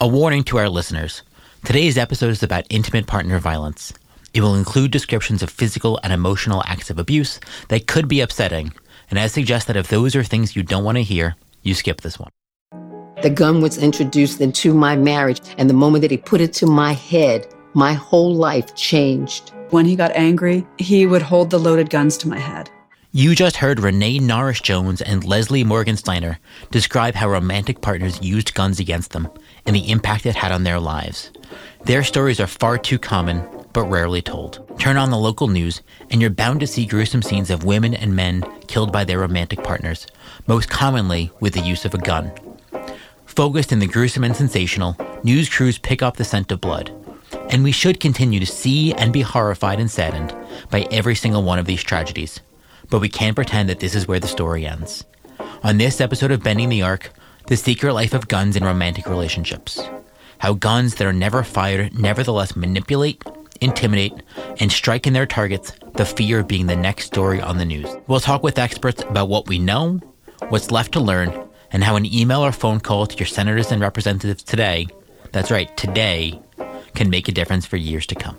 A 0.00 0.08
warning 0.08 0.42
to 0.44 0.58
our 0.58 0.68
listeners 0.68 1.22
today's 1.64 1.96
episode 1.96 2.30
is 2.30 2.42
about 2.42 2.66
intimate 2.68 3.06
partner 3.06 3.38
violence. 3.38 3.92
It 4.34 4.40
will 4.40 4.56
include 4.56 4.90
descriptions 4.90 5.40
of 5.40 5.50
physical 5.50 6.00
and 6.02 6.12
emotional 6.12 6.64
acts 6.66 6.90
of 6.90 6.98
abuse 6.98 7.38
that 7.68 7.86
could 7.86 8.08
be 8.08 8.20
upsetting, 8.20 8.72
and 9.08 9.20
I 9.20 9.28
suggest 9.28 9.68
that 9.68 9.76
if 9.76 9.86
those 9.86 10.16
are 10.16 10.24
things 10.24 10.56
you 10.56 10.64
don't 10.64 10.82
want 10.82 10.96
to 10.96 11.04
hear, 11.04 11.36
you 11.62 11.74
skip 11.74 12.00
this 12.00 12.18
one. 12.18 12.30
The 13.22 13.30
gun 13.30 13.60
was 13.60 13.78
introduced 13.78 14.40
into 14.40 14.74
my 14.74 14.96
marriage, 14.96 15.40
and 15.58 15.70
the 15.70 15.74
moment 15.74 16.02
that 16.02 16.10
he 16.10 16.16
put 16.16 16.40
it 16.40 16.52
to 16.54 16.66
my 16.66 16.92
head, 16.92 17.46
my 17.74 17.92
whole 17.92 18.34
life 18.34 18.74
changed. 18.74 19.52
When 19.70 19.86
he 19.86 19.94
got 19.94 20.10
angry, 20.16 20.66
he 20.76 21.06
would 21.06 21.22
hold 21.22 21.50
the 21.50 21.60
loaded 21.60 21.88
guns 21.88 22.16
to 22.18 22.28
my 22.28 22.40
head. 22.40 22.68
You 23.16 23.36
just 23.36 23.58
heard 23.58 23.78
Renee 23.78 24.18
Norris 24.18 24.60
Jones 24.60 25.00
and 25.00 25.22
Leslie 25.22 25.62
Morgensteiner 25.62 26.38
describe 26.72 27.14
how 27.14 27.28
romantic 27.28 27.80
partners 27.80 28.20
used 28.20 28.54
guns 28.54 28.80
against 28.80 29.12
them 29.12 29.28
and 29.64 29.76
the 29.76 29.88
impact 29.88 30.26
it 30.26 30.34
had 30.34 30.50
on 30.50 30.64
their 30.64 30.80
lives. 30.80 31.30
Their 31.84 32.02
stories 32.02 32.40
are 32.40 32.48
far 32.48 32.76
too 32.76 32.98
common, 32.98 33.48
but 33.72 33.84
rarely 33.84 34.20
told. 34.20 34.68
Turn 34.80 34.96
on 34.96 35.12
the 35.12 35.16
local 35.16 35.46
news, 35.46 35.80
and 36.10 36.20
you're 36.20 36.28
bound 36.28 36.58
to 36.58 36.66
see 36.66 36.86
gruesome 36.86 37.22
scenes 37.22 37.50
of 37.50 37.62
women 37.62 37.94
and 37.94 38.16
men 38.16 38.42
killed 38.66 38.90
by 38.90 39.04
their 39.04 39.20
romantic 39.20 39.62
partners, 39.62 40.08
most 40.48 40.68
commonly 40.68 41.30
with 41.38 41.54
the 41.54 41.60
use 41.60 41.84
of 41.84 41.94
a 41.94 41.98
gun. 41.98 42.32
Focused 43.26 43.70
in 43.70 43.78
the 43.78 43.86
gruesome 43.86 44.24
and 44.24 44.34
sensational, 44.34 44.96
news 45.22 45.48
crews 45.48 45.78
pick 45.78 46.02
up 46.02 46.16
the 46.16 46.24
scent 46.24 46.50
of 46.50 46.60
blood. 46.60 46.90
And 47.48 47.62
we 47.62 47.70
should 47.70 48.00
continue 48.00 48.40
to 48.40 48.46
see 48.46 48.92
and 48.94 49.12
be 49.12 49.22
horrified 49.22 49.78
and 49.78 49.88
saddened 49.88 50.34
by 50.68 50.88
every 50.90 51.14
single 51.14 51.44
one 51.44 51.60
of 51.60 51.66
these 51.66 51.84
tragedies. 51.84 52.40
But 52.90 53.00
we 53.00 53.08
can't 53.08 53.36
pretend 53.36 53.68
that 53.68 53.80
this 53.80 53.94
is 53.94 54.06
where 54.06 54.20
the 54.20 54.28
story 54.28 54.66
ends. 54.66 55.04
On 55.62 55.78
this 55.78 56.00
episode 56.00 56.30
of 56.30 56.42
Bending 56.42 56.68
the 56.68 56.82
Arc, 56.82 57.10
the 57.46 57.56
secret 57.56 57.92
life 57.92 58.14
of 58.14 58.28
guns 58.28 58.56
in 58.56 58.64
romantic 58.64 59.06
relationships. 59.06 59.80
How 60.38 60.54
guns 60.54 60.96
that 60.96 61.06
are 61.06 61.12
never 61.12 61.42
fired 61.42 61.98
nevertheless 61.98 62.56
manipulate, 62.56 63.22
intimidate, 63.60 64.14
and 64.60 64.70
strike 64.70 65.06
in 65.06 65.12
their 65.12 65.26
targets, 65.26 65.72
the 65.94 66.04
fear 66.04 66.40
of 66.40 66.48
being 66.48 66.66
the 66.66 66.76
next 66.76 67.06
story 67.06 67.40
on 67.40 67.58
the 67.58 67.64
news. 67.64 67.88
We'll 68.06 68.20
talk 68.20 68.42
with 68.42 68.58
experts 68.58 69.02
about 69.02 69.28
what 69.28 69.48
we 69.48 69.58
know, 69.58 70.00
what's 70.48 70.70
left 70.70 70.92
to 70.92 71.00
learn, 71.00 71.48
and 71.70 71.82
how 71.82 71.96
an 71.96 72.06
email 72.06 72.44
or 72.44 72.52
phone 72.52 72.80
call 72.80 73.06
to 73.06 73.16
your 73.16 73.26
senators 73.26 73.72
and 73.72 73.80
representatives 73.80 74.42
today, 74.42 74.86
that's 75.32 75.50
right, 75.50 75.74
today, 75.76 76.40
can 76.94 77.10
make 77.10 77.28
a 77.28 77.32
difference 77.32 77.66
for 77.66 77.76
years 77.76 78.06
to 78.06 78.14
come. 78.14 78.36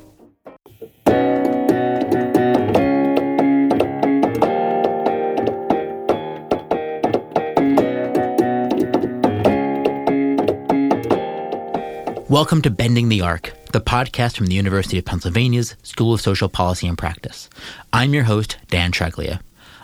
Welcome 12.36 12.62
to 12.64 12.70
Bending 12.70 13.08
the 13.08 13.22
Arc, 13.22 13.54
the 13.72 13.80
podcast 13.80 14.36
from 14.36 14.48
the 14.48 14.56
University 14.56 14.98
of 14.98 15.06
Pennsylvania's 15.06 15.78
School 15.84 16.14
of 16.14 16.20
Social 16.20 16.50
Policy 16.50 16.86
and 16.86 16.98
Practice. 16.98 17.50
I'm 17.94 18.14
your 18.14 18.26
host, 18.26 18.58
Dan 18.68 18.92
Treglia. 18.92 19.40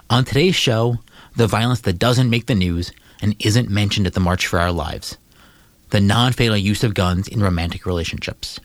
On 0.10 0.26
today's 0.26 0.54
show, 0.54 0.98
the 1.38 1.48
violence 1.48 1.80
that 1.80 1.98
doesn't 1.98 2.30
make 2.30 2.48
the 2.48 2.54
news 2.54 2.92
and 3.22 3.38
isn't 3.40 3.70
mentioned 3.70 4.06
at 4.06 4.16
the 4.16 4.20
March 4.20 4.48
for 4.48 4.60
Our 4.60 4.74
Lives 4.74 5.18
the 5.92 6.02
non 6.02 6.34
fatal 6.34 6.58
use 6.58 6.84
of 6.84 6.94
guns 6.94 7.30
in 7.30 7.42
romantic 7.42 7.86
relationships. 7.86 8.60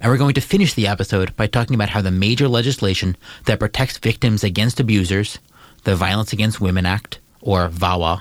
And 0.00 0.12
we're 0.12 0.16
going 0.16 0.34
to 0.34 0.40
finish 0.40 0.74
the 0.74 0.86
episode 0.86 1.34
by 1.34 1.48
talking 1.48 1.74
about 1.74 1.88
how 1.88 2.02
the 2.02 2.12
major 2.12 2.46
legislation 2.46 3.16
that 3.46 3.58
protects 3.58 3.98
victims 3.98 4.44
against 4.44 4.78
abusers, 4.78 5.40
the 5.82 5.96
Violence 5.96 6.32
Against 6.32 6.60
Women 6.60 6.86
Act, 6.86 7.18
or 7.40 7.68
VAWA, 7.68 8.20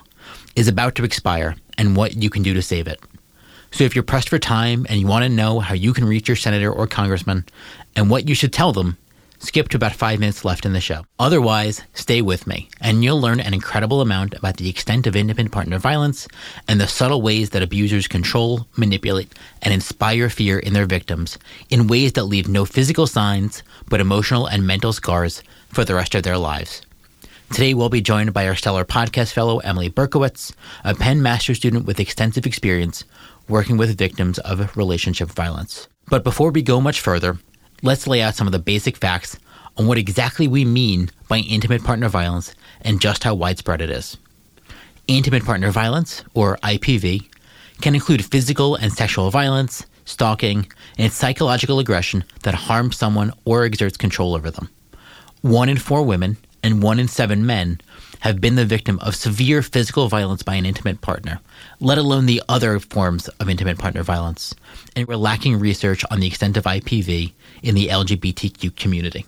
is 0.55 0.67
about 0.67 0.95
to 0.95 1.03
expire 1.03 1.55
and 1.77 1.95
what 1.95 2.15
you 2.15 2.31
can 2.31 2.41
do 2.41 2.55
to 2.55 2.63
save 2.63 2.87
it. 2.87 2.99
So 3.73 3.85
if 3.85 3.95
you're 3.95 4.03
pressed 4.03 4.29
for 4.29 4.37
time 4.37 4.85
and 4.87 4.99
you 4.99 5.07
want 5.07 5.23
to 5.23 5.29
know 5.29 5.59
how 5.59 5.73
you 5.73 5.93
can 5.93 6.05
reach 6.05 6.27
your 6.27 6.37
senator 6.37 6.71
or 6.71 6.85
congressman 6.85 7.43
and 7.95 8.07
what 8.07 8.29
you 8.29 8.35
should 8.35 8.53
tell 8.53 8.71
them, 8.71 8.97
skip 9.39 9.67
to 9.69 9.77
about 9.77 9.93
five 9.93 10.19
minutes 10.19 10.45
left 10.45 10.67
in 10.67 10.73
the 10.73 10.79
show. 10.79 11.05
Otherwise, 11.17 11.81
stay 11.95 12.21
with 12.21 12.45
me, 12.45 12.69
and 12.79 13.03
you'll 13.03 13.19
learn 13.19 13.39
an 13.39 13.51
incredible 13.51 13.99
amount 13.99 14.35
about 14.35 14.57
the 14.57 14.69
extent 14.69 15.07
of 15.07 15.15
intimate 15.15 15.51
partner 15.51 15.79
violence 15.79 16.27
and 16.67 16.79
the 16.79 16.87
subtle 16.87 17.23
ways 17.23 17.49
that 17.49 17.63
abusers 17.63 18.07
control, 18.07 18.67
manipulate, 18.77 19.33
and 19.63 19.73
inspire 19.73 20.29
fear 20.29 20.59
in 20.59 20.73
their 20.73 20.85
victims 20.85 21.39
in 21.71 21.87
ways 21.87 22.13
that 22.13 22.25
leave 22.25 22.47
no 22.47 22.65
physical 22.65 23.07
signs, 23.07 23.63
but 23.89 23.99
emotional 23.99 24.45
and 24.45 24.67
mental 24.67 24.93
scars 24.93 25.41
for 25.69 25.83
the 25.83 25.95
rest 25.95 26.13
of 26.13 26.21
their 26.21 26.37
lives. 26.37 26.83
Today, 27.51 27.73
we'll 27.75 27.89
be 27.89 28.01
joined 28.01 28.33
by 28.33 28.47
our 28.47 28.55
stellar 28.55 28.85
podcast 28.85 29.31
fellow, 29.31 29.59
Emily 29.59 29.87
Berkowitz, 29.87 30.53
a 30.83 30.95
Penn 30.95 31.21
Master 31.21 31.53
student 31.53 31.85
with 31.85 31.99
extensive 31.99 32.47
experience 32.47 33.03
working 33.47 33.77
with 33.77 33.97
victims 33.97 34.39
of 34.39 34.75
relationship 34.77 35.29
violence. 35.29 35.87
But 36.07 36.23
before 36.23 36.51
we 36.51 36.61
go 36.61 36.79
much 36.81 37.01
further, 37.01 37.37
let's 37.81 38.07
lay 38.07 38.21
out 38.21 38.35
some 38.35 38.47
of 38.47 38.53
the 38.53 38.59
basic 38.59 38.97
facts 38.97 39.37
on 39.77 39.87
what 39.87 39.97
exactly 39.97 40.47
we 40.47 40.65
mean 40.65 41.09
by 41.27 41.39
intimate 41.39 41.83
partner 41.83 42.09
violence 42.09 42.53
and 42.81 43.01
just 43.01 43.23
how 43.23 43.33
widespread 43.33 43.81
it 43.81 43.89
is. 43.89 44.17
Intimate 45.07 45.43
partner 45.43 45.71
violence, 45.71 46.23
or 46.33 46.57
IPV, 46.63 47.27
can 47.81 47.95
include 47.95 48.23
physical 48.23 48.75
and 48.75 48.93
sexual 48.93 49.29
violence, 49.31 49.85
stalking, 50.05 50.71
and 50.97 51.11
psychological 51.11 51.79
aggression 51.79 52.23
that 52.43 52.53
harms 52.53 52.97
someone 52.97 53.33
or 53.45 53.63
exerts 53.63 53.97
control 53.97 54.35
over 54.35 54.51
them. 54.51 54.69
One 55.41 55.69
in 55.69 55.77
four 55.77 56.03
women 56.03 56.37
and 56.63 56.81
one 56.81 56.99
in 56.99 57.07
seven 57.07 57.45
men 57.45 57.81
have 58.21 58.39
been 58.39 58.55
the 58.55 58.65
victim 58.65 58.99
of 58.99 59.15
severe 59.15 59.61
physical 59.61 60.07
violence 60.07 60.43
by 60.43 60.55
an 60.55 60.65
intimate 60.65 61.01
partner, 61.01 61.41
let 61.83 61.97
alone 61.97 62.25
the 62.25 62.41
other 62.47 62.79
forms 62.79 63.27
of 63.27 63.49
intimate 63.49 63.77
partner 63.77 64.03
violence. 64.03 64.55
And 64.95 65.05
we're 65.05 65.17
lacking 65.17 65.59
research 65.59 66.05
on 66.09 66.21
the 66.21 66.27
extent 66.27 66.55
of 66.55 66.63
IPV 66.63 67.33
in 67.61 67.75
the 67.75 67.89
LGBTQ 67.89 68.75
community. 68.77 69.25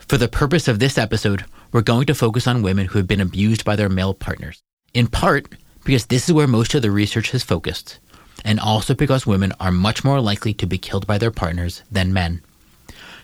For 0.00 0.18
the 0.18 0.26
purpose 0.26 0.66
of 0.66 0.80
this 0.80 0.98
episode, 0.98 1.44
we're 1.70 1.82
going 1.82 2.06
to 2.06 2.16
focus 2.16 2.48
on 2.48 2.62
women 2.62 2.86
who 2.86 2.98
have 2.98 3.06
been 3.06 3.20
abused 3.20 3.64
by 3.64 3.76
their 3.76 3.88
male 3.88 4.12
partners. 4.12 4.60
In 4.92 5.06
part 5.06 5.54
because 5.84 6.06
this 6.06 6.28
is 6.28 6.34
where 6.34 6.48
most 6.48 6.74
of 6.74 6.82
the 6.82 6.90
research 6.90 7.30
has 7.30 7.44
focused, 7.44 8.00
and 8.44 8.58
also 8.58 8.92
because 8.92 9.24
women 9.24 9.52
are 9.60 9.72
much 9.72 10.04
more 10.04 10.20
likely 10.20 10.52
to 10.54 10.66
be 10.66 10.78
killed 10.78 11.06
by 11.06 11.16
their 11.16 11.30
partners 11.30 11.82
than 11.90 12.12
men. 12.12 12.42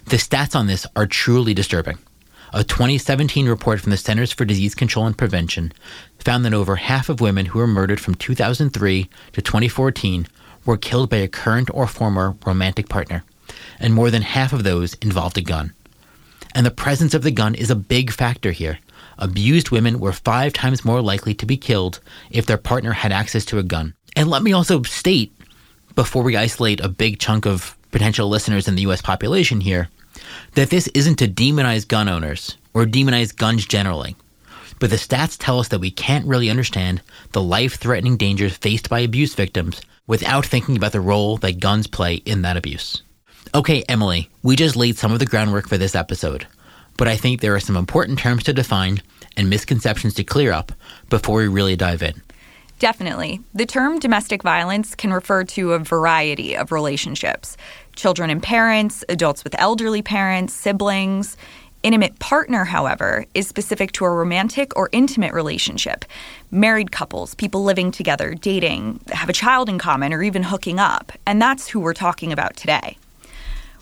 The 0.06 0.16
stats 0.16 0.56
on 0.56 0.69
this 0.69 0.87
are 0.97 1.06
truly 1.06 1.55
disturbing. 1.55 1.99
A 2.53 2.64
2017 2.64 3.47
report 3.47 3.81
from 3.81 3.91
the 3.91 3.98
Centers 3.98 4.32
for 4.32 4.47
Disease 4.47 4.75
Control 4.75 5.06
and 5.06 5.19
Prevention 5.19 5.70
found 6.19 6.47
that 6.47 6.54
over 6.54 6.76
half 6.76 7.10
of 7.10 7.20
women 7.20 7.47
who 7.47 7.59
were 7.59 7.66
murdered 7.66 8.00
from 8.00 8.14
2003 8.14 9.10
to 9.32 9.42
2014 9.42 10.26
were 10.64 10.78
killed 10.78 11.10
by 11.10 11.19
a 11.19 11.28
current 11.28 11.69
or 11.75 11.87
former 11.87 12.37
romantic 12.47 12.88
partner, 12.88 13.22
and 13.78 13.92
more 13.92 14.10
than 14.10 14.22
half 14.22 14.54
of 14.54 14.64
those 14.64 14.94
involved 14.94 15.37
a 15.37 15.42
gun. 15.42 15.75
And 16.54 16.64
the 16.64 16.70
presence 16.70 17.12
of 17.12 17.22
the 17.22 17.31
gun 17.31 17.54
is 17.54 17.70
a 17.70 17.76
big 17.76 18.10
factor 18.10 18.53
here. 18.53 18.78
Abused 19.19 19.70
women 19.70 20.00
were 20.00 20.12
five 20.12 20.54
times 20.54 20.87
more 20.87 21.03
likely 21.03 21.34
to 21.34 21.47
be 21.47 21.58
killed 21.58 22.00
if 22.31 22.47
their 22.47 22.56
partner 22.56 22.92
had 22.92 23.12
access 23.12 23.44
to 23.47 23.58
a 23.58 23.62
gun. 23.62 23.94
And 24.16 24.31
let 24.31 24.42
me 24.42 24.54
also 24.54 24.82
state, 24.84 25.32
before 25.94 26.22
we 26.22 26.37
isolate 26.37 26.81
a 26.81 26.88
big 26.88 27.19
chunk 27.19 27.44
of 27.44 27.76
potential 27.91 28.28
listeners 28.28 28.69
in 28.69 28.75
the 28.75 28.82
US 28.82 29.03
population 29.03 29.60
here, 29.60 29.91
that 30.55 30.71
this 30.71 30.89
isn't 30.89 31.17
to 31.17 31.29
demonize 31.29 31.87
gun 31.87 32.09
owners 32.09 32.56
or 32.75 32.84
demonize 32.84 33.34
guns 33.34 33.67
generally. 33.67 34.17
But 34.81 34.91
the 34.91 34.97
stats 34.97 35.37
tell 35.39 35.59
us 35.59 35.69
that 35.69 35.81
we 35.81 35.91
can't 35.91 36.27
really 36.27 36.51
understand 36.51 37.03
the 37.33 37.43
life 37.43 37.75
threatening 37.75 38.17
dangers 38.17 38.56
faced 38.56 38.89
by 38.89 39.01
abuse 39.01 39.34
victims 39.34 39.81
without 40.06 40.47
thinking 40.47 40.77
about 40.77 40.93
the 40.93 41.01
role 41.01 41.37
that 41.39 41.61
guns 41.61 41.87
play 41.87 42.15
in 42.15 42.43
that 42.43 42.56
abuse. 42.56 43.03
Okay, 43.55 43.84
Emily, 43.89 44.29
we 44.43 44.56
just 44.56 44.77
laid 44.77 44.99
some 44.99 45.12
of 45.12 45.19
the 45.19 45.27
groundwork 45.27 45.69
for 45.69 45.79
this 45.79 45.95
episode, 45.95 46.47
but 46.97 47.09
I 47.09 47.17
think 47.17 47.41
there 47.41 47.55
are 47.55 47.61
some 47.61 47.77
important 47.77 48.19
terms 48.19 48.45
to 48.45 48.53
define 48.53 49.03
and 49.37 49.49
misconceptions 49.49 50.15
to 50.15 50.25
clear 50.25 50.53
up 50.53 50.73
before 51.09 51.39
we 51.39 51.49
really 51.49 51.77
dive 51.77 52.03
in. 52.03 52.21
Definitely. 52.79 53.41
The 53.55 53.67
term 53.67 53.99
domestic 53.99 54.43
violence 54.43 54.95
can 54.95 55.12
refer 55.12 55.43
to 55.45 55.73
a 55.73 55.79
variety 55.81 56.56
of 56.56 56.71
relationships 56.71 57.56
children 57.99 58.31
and 58.31 58.43
parents, 58.43 59.05
adults 59.09 59.45
with 59.45 59.55
elderly 59.59 60.00
parents, 60.00 60.55
siblings. 60.55 61.37
Intimate 61.83 62.19
partner, 62.19 62.65
however, 62.65 63.25
is 63.35 63.47
specific 63.47 63.93
to 63.93 64.05
a 64.05 64.11
romantic 64.11 64.77
or 64.77 64.89
intimate 64.93 65.33
relationship. 65.33 66.05
Married 66.50 66.91
couples, 66.91 67.35
people 67.35 67.62
living 67.62 67.91
together, 67.91 68.35
dating, 68.35 69.00
have 69.11 69.29
a 69.29 69.33
child 69.33 69.69
in 69.69 69.79
common, 69.79 70.12
or 70.12 70.23
even 70.23 70.43
hooking 70.43 70.79
up. 70.79 71.12
And 71.27 71.41
that's 71.41 71.69
who 71.69 71.81
we're 71.81 71.93
talking 71.93 72.33
about 72.33 72.56
today. 72.56 72.99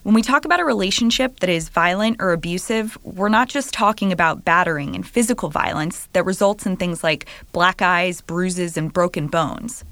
When 0.03 0.15
we 0.15 0.23
talk 0.23 0.45
about 0.45 0.61
a 0.61 0.65
relationship 0.65 1.41
that 1.41 1.51
is 1.51 1.69
violent 1.69 2.19
or 2.21 2.33
abusive, 2.33 2.97
we're 3.03 3.29
not 3.29 3.49
just 3.49 3.73
talking 3.75 4.13
about 4.13 4.45
battering 4.45 4.95
and 4.95 5.07
physical 5.07 5.49
violence 5.49 6.09
that 6.13 6.25
results 6.25 6.65
in 6.65 6.77
things 6.77 7.03
like 7.03 7.27
black 7.53 7.83
eyes, 7.83 8.21
bruises, 8.21 8.77
and 8.77 8.93
broken 8.93 9.27
bones. 9.27 9.85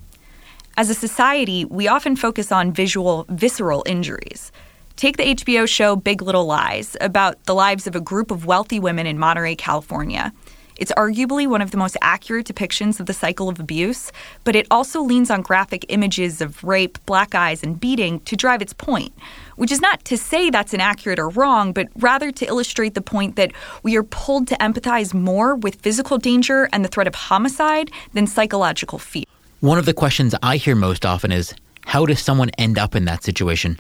As 0.76 0.90
a 0.90 0.94
society, 0.94 1.64
we 1.64 1.86
often 1.86 2.16
focus 2.16 2.50
on 2.50 2.72
visual, 2.72 3.26
visceral 3.28 3.84
injuries. 3.86 4.50
Take 4.96 5.16
the 5.18 5.22
HBO 5.22 5.68
show 5.68 5.94
Big 5.94 6.20
Little 6.20 6.46
Lies 6.46 6.96
about 7.00 7.44
the 7.44 7.54
lives 7.54 7.86
of 7.86 7.94
a 7.94 8.00
group 8.00 8.32
of 8.32 8.44
wealthy 8.44 8.80
women 8.80 9.06
in 9.06 9.16
Monterey, 9.16 9.54
California. 9.54 10.32
It's 10.76 10.90
arguably 10.96 11.46
one 11.46 11.62
of 11.62 11.70
the 11.70 11.76
most 11.76 11.96
accurate 12.02 12.48
depictions 12.48 12.98
of 12.98 13.06
the 13.06 13.12
cycle 13.12 13.48
of 13.48 13.60
abuse, 13.60 14.10
but 14.42 14.56
it 14.56 14.66
also 14.68 15.00
leans 15.00 15.30
on 15.30 15.42
graphic 15.42 15.86
images 15.90 16.40
of 16.40 16.64
rape, 16.64 16.98
black 17.06 17.36
eyes, 17.36 17.62
and 17.62 17.78
beating 17.78 18.18
to 18.20 18.34
drive 18.34 18.60
its 18.60 18.72
point, 18.72 19.12
which 19.54 19.70
is 19.70 19.80
not 19.80 20.04
to 20.06 20.16
say 20.16 20.50
that's 20.50 20.74
inaccurate 20.74 21.20
or 21.20 21.28
wrong, 21.28 21.72
but 21.72 21.86
rather 21.94 22.32
to 22.32 22.46
illustrate 22.46 22.94
the 22.94 23.00
point 23.00 23.36
that 23.36 23.52
we 23.84 23.96
are 23.96 24.02
pulled 24.02 24.48
to 24.48 24.56
empathize 24.56 25.14
more 25.14 25.54
with 25.54 25.76
physical 25.76 26.18
danger 26.18 26.68
and 26.72 26.84
the 26.84 26.88
threat 26.88 27.06
of 27.06 27.14
homicide 27.14 27.92
than 28.12 28.26
psychological 28.26 28.98
fear. 28.98 29.23
One 29.64 29.78
of 29.78 29.86
the 29.86 29.94
questions 29.94 30.34
I 30.42 30.58
hear 30.58 30.74
most 30.74 31.06
often 31.06 31.32
is 31.32 31.54
how 31.86 32.04
does 32.04 32.20
someone 32.20 32.50
end 32.58 32.76
up 32.76 32.94
in 32.94 33.06
that 33.06 33.24
situation? 33.24 33.78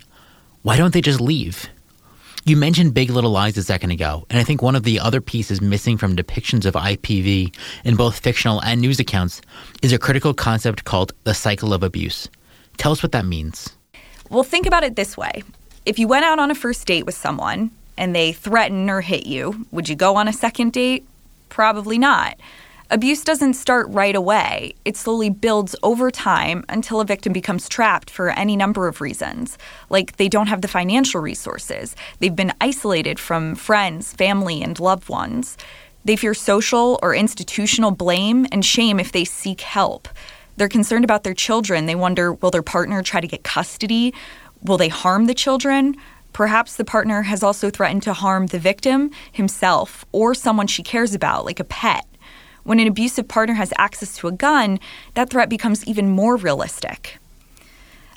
Why 0.62 0.78
don't 0.78 0.94
they 0.94 1.02
just 1.02 1.20
leave? 1.20 1.68
You 2.46 2.56
mentioned 2.56 2.94
Big 2.94 3.10
Little 3.10 3.32
Lies 3.32 3.58
a 3.58 3.62
second 3.62 3.90
ago, 3.90 4.24
and 4.30 4.38
I 4.38 4.44
think 4.44 4.62
one 4.62 4.76
of 4.76 4.84
the 4.84 4.98
other 4.98 5.20
pieces 5.20 5.60
missing 5.60 5.98
from 5.98 6.16
depictions 6.16 6.64
of 6.64 6.72
IPV 6.72 7.54
in 7.84 7.96
both 7.96 8.20
fictional 8.20 8.62
and 8.62 8.80
news 8.80 8.98
accounts 8.98 9.42
is 9.82 9.92
a 9.92 9.98
critical 9.98 10.32
concept 10.32 10.84
called 10.84 11.12
the 11.24 11.34
cycle 11.34 11.74
of 11.74 11.82
abuse. 11.82 12.30
Tell 12.78 12.92
us 12.92 13.02
what 13.02 13.12
that 13.12 13.26
means. 13.26 13.76
Well, 14.30 14.42
think 14.42 14.64
about 14.64 14.84
it 14.84 14.96
this 14.96 15.18
way 15.18 15.42
if 15.84 15.98
you 15.98 16.08
went 16.08 16.24
out 16.24 16.38
on 16.38 16.50
a 16.50 16.54
first 16.54 16.86
date 16.86 17.04
with 17.04 17.14
someone 17.14 17.70
and 17.98 18.16
they 18.16 18.32
threaten 18.32 18.88
or 18.88 19.02
hit 19.02 19.26
you, 19.26 19.66
would 19.70 19.90
you 19.90 19.96
go 19.96 20.16
on 20.16 20.28
a 20.28 20.32
second 20.32 20.72
date? 20.72 21.06
Probably 21.50 21.98
not. 21.98 22.38
Abuse 22.90 23.24
doesn't 23.24 23.54
start 23.54 23.86
right 23.88 24.14
away. 24.14 24.74
It 24.84 24.96
slowly 24.96 25.30
builds 25.30 25.74
over 25.82 26.10
time 26.10 26.64
until 26.68 27.00
a 27.00 27.04
victim 27.04 27.32
becomes 27.32 27.66
trapped 27.66 28.10
for 28.10 28.28
any 28.28 28.56
number 28.56 28.88
of 28.88 29.00
reasons. 29.00 29.56
Like 29.88 30.16
they 30.16 30.28
don't 30.28 30.48
have 30.48 30.60
the 30.60 30.68
financial 30.68 31.22
resources, 31.22 31.96
they've 32.18 32.36
been 32.36 32.52
isolated 32.60 33.18
from 33.18 33.54
friends, 33.54 34.12
family, 34.12 34.62
and 34.62 34.78
loved 34.78 35.08
ones. 35.08 35.56
They 36.04 36.16
fear 36.16 36.34
social 36.34 36.98
or 37.02 37.14
institutional 37.14 37.90
blame 37.90 38.46
and 38.52 38.62
shame 38.62 39.00
if 39.00 39.12
they 39.12 39.24
seek 39.24 39.62
help. 39.62 40.06
They're 40.58 40.68
concerned 40.68 41.04
about 41.04 41.24
their 41.24 41.34
children. 41.34 41.86
They 41.86 41.94
wonder 41.94 42.34
will 42.34 42.50
their 42.50 42.62
partner 42.62 43.02
try 43.02 43.22
to 43.22 43.26
get 43.26 43.44
custody? 43.44 44.12
Will 44.62 44.76
they 44.76 44.90
harm 44.90 45.24
the 45.24 45.34
children? 45.34 45.96
Perhaps 46.34 46.76
the 46.76 46.84
partner 46.84 47.22
has 47.22 47.42
also 47.42 47.70
threatened 47.70 48.02
to 48.02 48.12
harm 48.12 48.48
the 48.48 48.58
victim, 48.58 49.10
himself, 49.32 50.04
or 50.12 50.34
someone 50.34 50.66
she 50.66 50.82
cares 50.82 51.14
about, 51.14 51.46
like 51.46 51.60
a 51.60 51.64
pet. 51.64 52.04
When 52.64 52.80
an 52.80 52.88
abusive 52.88 53.28
partner 53.28 53.54
has 53.54 53.72
access 53.78 54.16
to 54.16 54.28
a 54.28 54.32
gun, 54.32 54.80
that 55.14 55.30
threat 55.30 55.48
becomes 55.48 55.84
even 55.86 56.08
more 56.08 56.36
realistic. 56.36 57.18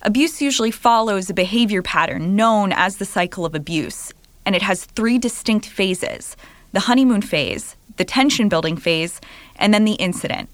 Abuse 0.02 0.42
usually 0.42 0.72
follows 0.72 1.30
a 1.30 1.34
behavior 1.34 1.82
pattern 1.82 2.36
known 2.36 2.72
as 2.72 2.98
the 2.98 3.06
cycle 3.06 3.46
of 3.46 3.54
abuse, 3.54 4.14
and 4.46 4.56
it 4.56 4.62
has 4.62 4.86
three 4.86 5.18
distinct 5.18 5.68
phases 5.68 6.36
the 6.74 6.82
honeymoon 6.82 7.22
phase, 7.22 7.76
the 7.96 8.06
tension 8.06 8.50
building 8.50 8.78
phase, 8.78 9.20
and 9.56 9.74
then 9.74 9.86
the 9.86 9.94
incident. 9.94 10.50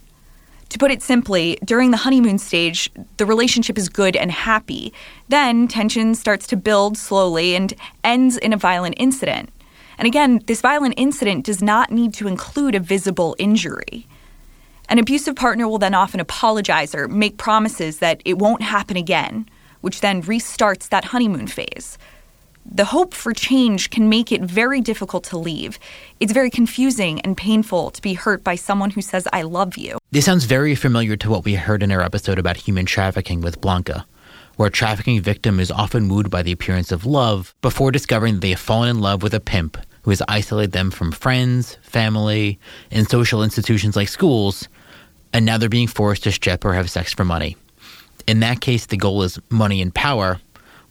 To 0.70 0.80
put 0.80 0.92
it 0.92 1.04
simply, 1.04 1.60
during 1.64 1.92
the 1.92 1.98
honeymoon 1.98 2.40
stage, 2.40 2.90
the 3.18 3.26
relationship 3.26 3.78
is 3.78 3.90
good 3.90 4.16
and 4.16 4.32
happy. 4.32 4.94
Then 5.28 5.68
tension 5.68 6.16
starts 6.16 6.48
to 6.48 6.56
build 6.56 6.98
slowly 6.98 7.56
and 7.56 7.74
ends 8.04 8.38
in 8.38 8.54
a 8.54 8.58
violent 8.58 8.96
incident. 8.98 9.50
And 9.98 10.08
again, 10.08 10.42
this 10.48 10.62
violent 10.62 10.96
incident 10.98 11.46
does 11.46 11.62
not 11.62 11.92
need 11.92 12.14
to 12.16 12.28
include 12.28 12.76
a 12.76 12.80
visible 12.80 13.36
injury. 13.40 14.08
An 14.90 15.00
abusive 15.00 15.36
partner 15.36 15.68
will 15.68 15.78
then 15.78 15.94
often 15.94 16.20
apologize 16.20 16.94
or 16.94 17.08
make 17.08 17.38
promises 17.38 18.00
that 18.00 18.22
it 18.26 18.38
won't 18.38 18.62
happen 18.62 18.98
again, 18.98 19.48
which 19.82 20.02
then 20.02 20.22
restarts 20.24 20.90
that 20.90 21.06
honeymoon 21.06 21.48
phase. 21.48 21.98
The 22.66 22.86
hope 22.86 23.14
for 23.14 23.34
change 23.34 23.90
can 23.90 24.08
make 24.08 24.32
it 24.32 24.42
very 24.42 24.80
difficult 24.80 25.26
to 25.26 25.38
leave. 25.38 25.78
It's 26.20 26.32
very 26.32 26.50
confusing 26.50 27.20
and 27.22 27.36
painful 27.36 27.92
to 27.92 28.02
be 28.02 28.14
hurt 28.14 28.44
by 28.44 28.56
someone 28.56 28.92
who 28.92 29.02
says, 29.02 29.28
I 29.34 29.42
love 29.42 29.78
you. 29.78 29.98
This 30.12 30.26
sounds 30.26 30.46
very 30.46 30.74
familiar 30.76 31.18
to 31.18 31.30
what 31.30 31.44
we 31.44 31.56
heard 31.56 31.84
in 31.84 31.92
our 31.92 32.02
episode 32.02 32.40
about 32.40 32.56
human 32.56 32.86
trafficking 32.86 33.42
with 33.42 33.60
Blanca 33.60 34.06
where 34.56 34.68
a 34.68 34.72
trafficking 34.72 35.22
victim 35.22 35.60
is 35.60 35.72
often 35.72 36.10
wooed 36.10 36.30
by 36.30 36.44
the 36.44 36.52
appearance 36.52 36.92
of 36.92 37.06
love 37.06 37.56
before 37.62 37.92
discovering 37.92 38.36
that 38.36 38.42
they 38.42 38.52
have 38.52 38.60
fallen 38.60 38.90
in 38.90 39.00
love 39.00 39.24
with 39.24 39.34
a 39.34 39.40
pimp 39.40 39.78
who 40.04 40.12
has 40.12 40.22
isolated 40.28 40.74
them 40.74 40.92
from 40.92 41.12
friends, 41.12 41.78
family, 41.82 42.60
and 42.92 43.10
social 43.10 43.44
institutions 43.44 43.96
like 43.96 44.10
schools, 44.10 44.68
and 45.32 45.46
now 45.46 45.58
they're 45.58 45.70
being 45.70 45.88
forced 45.88 46.24
to 46.24 46.32
strip 46.32 46.64
or 46.64 46.74
have 46.74 46.90
sex 46.90 47.14
for 47.14 47.26
money. 47.26 47.58
In 48.28 48.40
that 48.42 48.62
case, 48.62 48.86
the 48.86 48.98
goal 48.98 49.24
is 49.24 49.40
money 49.50 49.82
and 49.82 49.94
power, 49.94 50.40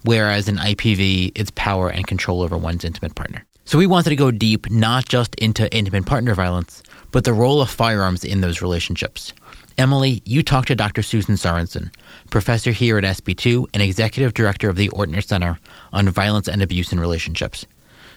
whereas 0.05 0.49
in 0.49 0.57
IPV, 0.57 1.33
it's 1.35 1.53
power 1.55 1.89
and 1.89 2.07
control 2.07 2.43
over 2.43 2.57
one's 2.57 2.85
intimate 2.85 3.15
partner. 3.15 3.45
So 3.65 3.79
we 3.79 3.87
wanted 3.87 4.11
to 4.11 4.17
go 4.17 4.31
deep, 4.31 4.69
not 4.71 5.09
just 5.09 5.35
into 5.37 5.73
intimate 5.75 6.05
partner 6.05 6.35
violence, 6.35 6.83
but 7.13 7.25
the 7.25 7.33
role 7.33 7.63
of 7.63 7.71
firearms 7.71 8.25
in 8.25 8.41
those 8.41 8.61
relationships. 8.61 9.33
Emily, 9.79 10.23
you 10.25 10.43
talked 10.43 10.69
to 10.69 10.75
Dr. 10.75 11.03
Susan 11.03 11.37
Sorenson, 11.37 11.91
professor 12.31 12.73
here 12.73 12.99
at 12.99 13.05
SP2 13.05 13.67
and 13.73 13.83
executive 13.83 14.35
director 14.35 14.69
of 14.69 14.77
the 14.77 14.89
Ortner 14.91 15.25
Center 15.25 15.59
on 15.93 16.09
Violence 16.09 16.49
and 16.49 16.63
Abuse 16.63 16.93
in 16.93 17.01
Relationships. 17.01 17.67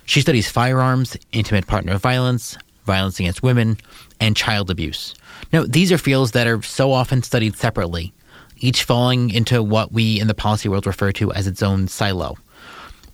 She 0.06 0.22
studies 0.22 0.50
firearms, 0.50 1.18
intimate 1.32 1.68
partner 1.68 1.98
violence, 1.98 2.58
violence 2.86 3.20
against 3.20 3.44
women, 3.44 3.78
and 4.20 4.36
child 4.36 4.70
abuse. 4.70 5.16
Now, 5.52 5.66
these 5.68 5.92
are 5.92 5.98
fields 5.98 6.32
that 6.32 6.48
are 6.48 6.62
so 6.62 6.92
often 6.92 7.24
studied 7.24 7.56
separately, 7.56 8.14
each 8.58 8.84
falling 8.84 9.32
into 9.32 9.64
what 9.64 9.92
we 9.92 10.20
in 10.20 10.28
the 10.28 10.34
policy 10.34 10.70
world 10.70 10.86
refer 10.86 11.12
to 11.14 11.32
as 11.34 11.48
its 11.48 11.64
own 11.64 11.88
silo. 11.88 12.38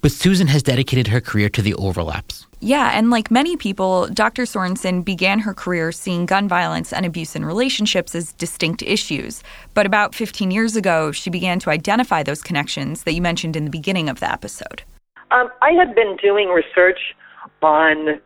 But 0.01 0.12
Susan 0.12 0.48
has 0.48 0.63
dedicated 0.63 1.07
her 1.07 1.21
career 1.21 1.48
to 1.50 1.62
the 1.62 1.75
overlaps. 1.75 2.48
Yeah, 2.59 2.92
and 2.94 3.09
like 3.09 3.31
many 3.31 3.56
people, 3.56 4.07
Dr. 4.07 4.45
Sorenson 4.45 5.03
began 5.03 5.39
her 5.39 5.53
career 5.53 5.92
seeing 5.92 6.25
gun 6.25 6.48
violence 6.48 6.92
and 6.94 7.06
abuse 7.06 7.36
in 7.36 7.45
relationships 7.45 8.13
as 8.13 8.33
distinct 8.33 8.81
issues. 8.83 9.44
But 9.74 9.86
about 9.86 10.13
15 10.13 10.51
years 10.51 10.75
ago, 10.75 11.12
she 11.12 11.30
began 11.30 11.59
to 11.59 11.69
identify 11.69 12.24
those 12.24 12.42
connections 12.42 13.03
that 13.03 13.13
you 13.13 13.21
mentioned 13.21 13.56
in 13.56 13.65
the 13.65 13.71
beginning 13.71 14.09
of 14.09 14.19
the 14.19 14.31
episode. 14.31 14.83
Um, 15.31 15.50
I 15.62 15.71
had 15.71 15.95
been 15.95 16.18
doing 16.21 16.50
research 16.50 17.00
on 17.62 18.19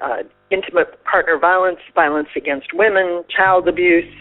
uh, 0.00 0.22
intimate 0.50 1.02
partner 1.04 1.38
violence, 1.38 1.80
violence 1.94 2.28
against 2.36 2.72
women, 2.72 3.24
child 3.28 3.68
abuse, 3.68 4.12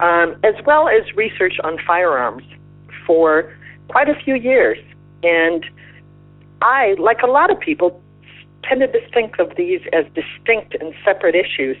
um, 0.00 0.36
as 0.44 0.54
well 0.64 0.88
as 0.88 1.02
research 1.14 1.54
on 1.64 1.78
firearms 1.86 2.44
for 3.06 3.56
quite 3.88 4.08
a 4.08 4.14
few 4.24 4.34
years. 4.34 4.78
And 5.22 5.64
I, 6.62 6.94
like 6.98 7.22
a 7.22 7.26
lot 7.26 7.50
of 7.50 7.58
people, 7.60 8.00
tended 8.68 8.92
to 8.92 9.00
think 9.10 9.38
of 9.38 9.56
these 9.56 9.80
as 9.92 10.04
distinct 10.14 10.74
and 10.74 10.94
separate 11.04 11.34
issues. 11.34 11.76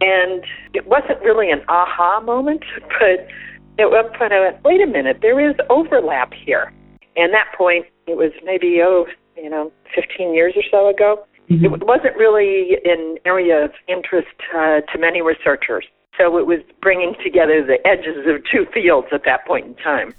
And 0.00 0.44
it 0.72 0.86
wasn't 0.86 1.20
really 1.20 1.50
an 1.50 1.62
aha 1.68 2.20
moment, 2.20 2.64
but 2.98 3.28
at 3.78 3.90
one 3.90 4.10
point 4.16 4.32
I 4.32 4.40
went, 4.40 4.64
wait 4.64 4.80
a 4.80 4.86
minute, 4.86 5.18
there 5.22 5.40
is 5.40 5.56
overlap 5.68 6.32
here. 6.32 6.72
And 7.16 7.32
that 7.34 7.52
point, 7.56 7.86
it 8.06 8.16
was 8.16 8.32
maybe, 8.44 8.80
oh, 8.82 9.06
you 9.36 9.50
know, 9.50 9.72
15 9.94 10.32
years 10.34 10.54
or 10.56 10.62
so 10.70 10.88
ago. 10.88 11.26
Mm-hmm. 11.50 11.74
It 11.74 11.86
wasn't 11.86 12.16
really 12.16 12.78
an 12.84 13.18
area 13.24 13.64
of 13.64 13.72
interest 13.88 14.28
uh, 14.54 14.80
to 14.80 14.98
many 14.98 15.20
researchers. 15.20 15.84
So 16.16 16.38
it 16.38 16.46
was 16.46 16.60
bringing 16.80 17.14
together 17.22 17.64
the 17.64 17.84
edges 17.86 18.26
of 18.26 18.42
two 18.50 18.66
fields 18.72 19.08
at 19.12 19.24
that 19.24 19.46
point 19.46 19.66
in 19.66 19.74
time. 19.76 20.14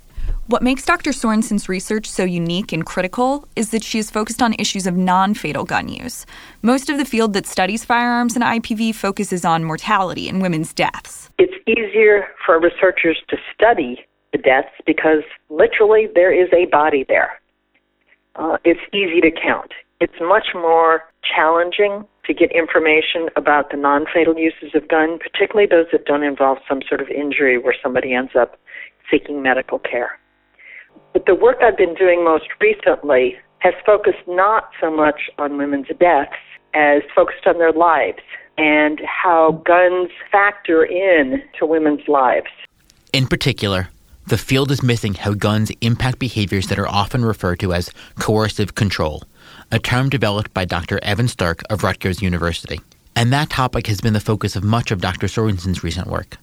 What 0.51 0.61
makes 0.61 0.83
Dr. 0.83 1.13
Sorenson's 1.13 1.69
research 1.69 2.09
so 2.09 2.25
unique 2.25 2.73
and 2.73 2.85
critical 2.85 3.47
is 3.55 3.69
that 3.69 3.85
she 3.85 3.99
is 3.99 4.11
focused 4.11 4.41
on 4.41 4.53
issues 4.59 4.85
of 4.85 4.97
non 4.97 5.33
fatal 5.33 5.63
gun 5.63 5.87
use. 5.87 6.25
Most 6.61 6.89
of 6.89 6.97
the 6.97 7.05
field 7.05 7.31
that 7.35 7.47
studies 7.47 7.85
firearms 7.85 8.35
and 8.35 8.43
IPV 8.43 8.93
focuses 8.95 9.45
on 9.45 9.63
mortality 9.63 10.27
and 10.27 10.41
women's 10.41 10.73
deaths. 10.73 11.29
It's 11.37 11.53
easier 11.65 12.27
for 12.45 12.59
researchers 12.59 13.17
to 13.29 13.37
study 13.53 14.05
the 14.33 14.39
deaths 14.39 14.75
because 14.85 15.23
literally 15.49 16.09
there 16.15 16.33
is 16.33 16.49
a 16.51 16.65
body 16.65 17.05
there. 17.07 17.39
Uh, 18.35 18.57
it's 18.65 18.81
easy 18.91 19.21
to 19.21 19.31
count. 19.31 19.71
It's 20.01 20.19
much 20.19 20.47
more 20.53 21.03
challenging 21.23 22.05
to 22.25 22.33
get 22.33 22.51
information 22.51 23.29
about 23.37 23.71
the 23.71 23.77
non 23.77 24.05
fatal 24.13 24.37
uses 24.37 24.75
of 24.75 24.89
gun, 24.89 25.17
particularly 25.17 25.65
those 25.65 25.87
that 25.93 26.03
don't 26.03 26.23
involve 26.23 26.57
some 26.67 26.81
sort 26.89 26.99
of 26.99 27.07
injury 27.07 27.57
where 27.57 27.75
somebody 27.81 28.13
ends 28.13 28.33
up 28.37 28.59
seeking 29.09 29.41
medical 29.41 29.79
care. 29.79 30.17
But 31.13 31.25
the 31.25 31.35
work 31.35 31.57
I've 31.61 31.77
been 31.77 31.93
doing 31.95 32.23
most 32.23 32.47
recently 32.59 33.35
has 33.59 33.73
focused 33.85 34.27
not 34.27 34.69
so 34.79 34.89
much 34.89 35.29
on 35.37 35.57
women's 35.57 35.87
deaths 35.99 36.33
as 36.73 37.01
focused 37.15 37.45
on 37.45 37.57
their 37.57 37.71
lives 37.71 38.21
and 38.57 39.01
how 39.01 39.61
guns 39.65 40.09
factor 40.31 40.83
in 40.83 41.43
to 41.59 41.65
women's 41.65 42.07
lives. 42.07 42.47
In 43.13 43.27
particular, 43.27 43.89
the 44.27 44.37
field 44.37 44.71
is 44.71 44.83
missing 44.83 45.13
how 45.13 45.33
guns 45.33 45.71
impact 45.81 46.19
behaviors 46.19 46.67
that 46.67 46.79
are 46.79 46.87
often 46.87 47.25
referred 47.25 47.59
to 47.59 47.73
as 47.73 47.91
coercive 48.19 48.75
control, 48.75 49.23
a 49.71 49.79
term 49.79 50.09
developed 50.09 50.53
by 50.53 50.63
Dr. 50.63 50.99
Evan 51.03 51.27
Stark 51.27 51.61
of 51.69 51.83
Rutgers 51.83 52.21
University. 52.21 52.79
And 53.15 53.33
that 53.33 53.49
topic 53.49 53.87
has 53.87 53.99
been 53.99 54.13
the 54.13 54.19
focus 54.19 54.55
of 54.55 54.63
much 54.63 54.91
of 54.91 55.01
Dr. 55.01 55.27
Sorenson's 55.27 55.83
recent 55.83 56.07
work. 56.07 56.37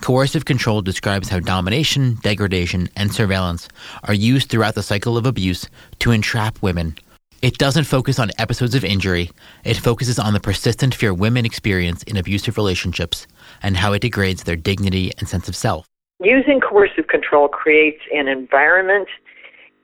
Coercive 0.00 0.44
control 0.44 0.82
describes 0.82 1.28
how 1.28 1.40
domination, 1.40 2.18
degradation, 2.22 2.88
and 2.96 3.12
surveillance 3.12 3.68
are 4.04 4.14
used 4.14 4.48
throughout 4.50 4.74
the 4.74 4.82
cycle 4.82 5.16
of 5.16 5.26
abuse 5.26 5.68
to 6.00 6.10
entrap 6.10 6.60
women, 6.62 6.96
It 7.42 7.58
doesn't 7.58 7.84
focus 7.84 8.20
on 8.20 8.30
episodes 8.38 8.76
of 8.76 8.84
injury, 8.84 9.28
it 9.64 9.76
focuses 9.76 10.16
on 10.20 10.32
the 10.32 10.38
persistent 10.38 10.94
fear 10.94 11.12
women 11.12 11.44
experience 11.44 12.04
in 12.04 12.16
abusive 12.16 12.56
relationships 12.56 13.26
and 13.64 13.76
how 13.76 13.92
it 13.94 14.02
degrades 14.02 14.44
their 14.44 14.54
dignity 14.54 15.10
and 15.18 15.28
sense 15.28 15.48
of 15.48 15.56
self. 15.56 15.88
Using 16.20 16.60
coercive 16.60 17.08
control 17.08 17.48
creates 17.48 18.00
an 18.14 18.28
environment 18.28 19.08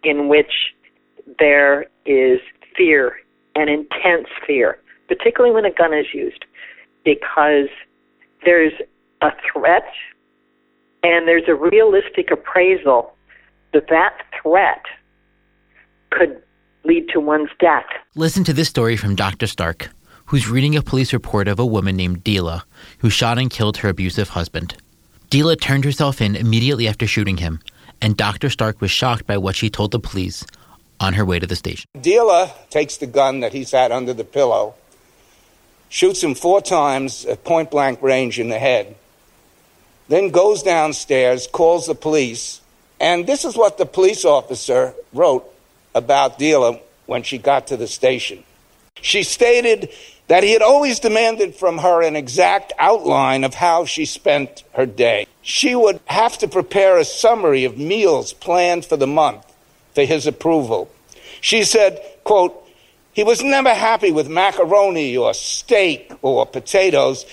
in 0.04 0.28
which 0.28 0.52
there 1.40 1.86
is 2.06 2.38
fear 2.76 3.16
an 3.56 3.68
intense 3.68 4.28
fear, 4.46 4.78
particularly 5.08 5.52
when 5.52 5.64
a 5.64 5.72
gun 5.72 5.92
is 5.92 6.06
used, 6.14 6.44
because 7.04 7.66
there's 8.44 8.72
a 9.22 9.30
threat 9.52 9.84
and 11.02 11.28
there's 11.28 11.48
a 11.48 11.54
realistic 11.54 12.30
appraisal 12.30 13.14
that 13.72 13.88
that 13.88 14.14
threat 14.42 14.82
could 16.10 16.42
lead 16.84 17.08
to 17.10 17.20
one's 17.20 17.50
death. 17.60 17.86
Listen 18.14 18.44
to 18.44 18.52
this 18.52 18.68
story 18.68 18.96
from 18.96 19.14
Dr. 19.14 19.46
Stark, 19.46 19.90
who's 20.26 20.48
reading 20.48 20.76
a 20.76 20.82
police 20.82 21.12
report 21.12 21.48
of 21.48 21.58
a 21.58 21.66
woman 21.66 21.96
named 21.96 22.24
Dila 22.24 22.62
who 22.98 23.10
shot 23.10 23.38
and 23.38 23.50
killed 23.50 23.78
her 23.78 23.88
abusive 23.88 24.30
husband. 24.30 24.76
Dila 25.30 25.60
turned 25.60 25.84
herself 25.84 26.20
in 26.20 26.34
immediately 26.34 26.88
after 26.88 27.06
shooting 27.06 27.36
him, 27.36 27.60
and 28.00 28.16
Dr. 28.16 28.48
Stark 28.48 28.80
was 28.80 28.90
shocked 28.90 29.26
by 29.26 29.36
what 29.36 29.56
she 29.56 29.68
told 29.68 29.90
the 29.90 30.00
police 30.00 30.44
on 31.00 31.12
her 31.12 31.24
way 31.24 31.38
to 31.38 31.46
the 31.46 31.56
station. 31.56 31.88
Dila 31.98 32.50
takes 32.70 32.96
the 32.96 33.06
gun 33.06 33.40
that 33.40 33.52
he's 33.52 33.70
had 33.70 33.92
under 33.92 34.14
the 34.14 34.24
pillow, 34.24 34.74
shoots 35.88 36.22
him 36.22 36.34
four 36.34 36.62
times 36.62 37.24
at 37.26 37.44
point 37.44 37.70
blank 37.70 38.00
range 38.02 38.40
in 38.40 38.48
the 38.48 38.58
head, 38.58 38.96
then 40.08 40.30
goes 40.30 40.62
downstairs, 40.62 41.46
calls 41.46 41.86
the 41.86 41.94
police, 41.94 42.60
and 43.00 43.26
this 43.26 43.44
is 43.44 43.56
what 43.56 43.78
the 43.78 43.86
police 43.86 44.24
officer 44.24 44.94
wrote 45.12 45.44
about 45.94 46.38
Deela 46.38 46.80
when 47.06 47.22
she 47.22 47.38
got 47.38 47.68
to 47.68 47.76
the 47.76 47.86
station. 47.86 48.42
She 49.00 49.22
stated 49.22 49.90
that 50.26 50.42
he 50.42 50.52
had 50.52 50.62
always 50.62 51.00
demanded 51.00 51.54
from 51.54 51.78
her 51.78 52.02
an 52.02 52.16
exact 52.16 52.72
outline 52.78 53.44
of 53.44 53.54
how 53.54 53.84
she 53.84 54.04
spent 54.04 54.62
her 54.74 54.86
day. 54.86 55.26
She 55.42 55.74
would 55.74 56.00
have 56.06 56.36
to 56.38 56.48
prepare 56.48 56.98
a 56.98 57.04
summary 57.04 57.64
of 57.64 57.78
meals 57.78 58.32
planned 58.32 58.84
for 58.84 58.96
the 58.96 59.06
month 59.06 59.44
for 59.94 60.04
his 60.04 60.26
approval. 60.26 60.90
She 61.40 61.64
said, 61.64 62.00
quote, 62.24 62.64
he 63.12 63.24
was 63.24 63.42
never 63.42 63.74
happy 63.74 64.12
with 64.12 64.28
macaroni 64.28 65.16
or 65.16 65.34
steak 65.34 66.12
or 66.22 66.46
potatoes, 66.46 67.24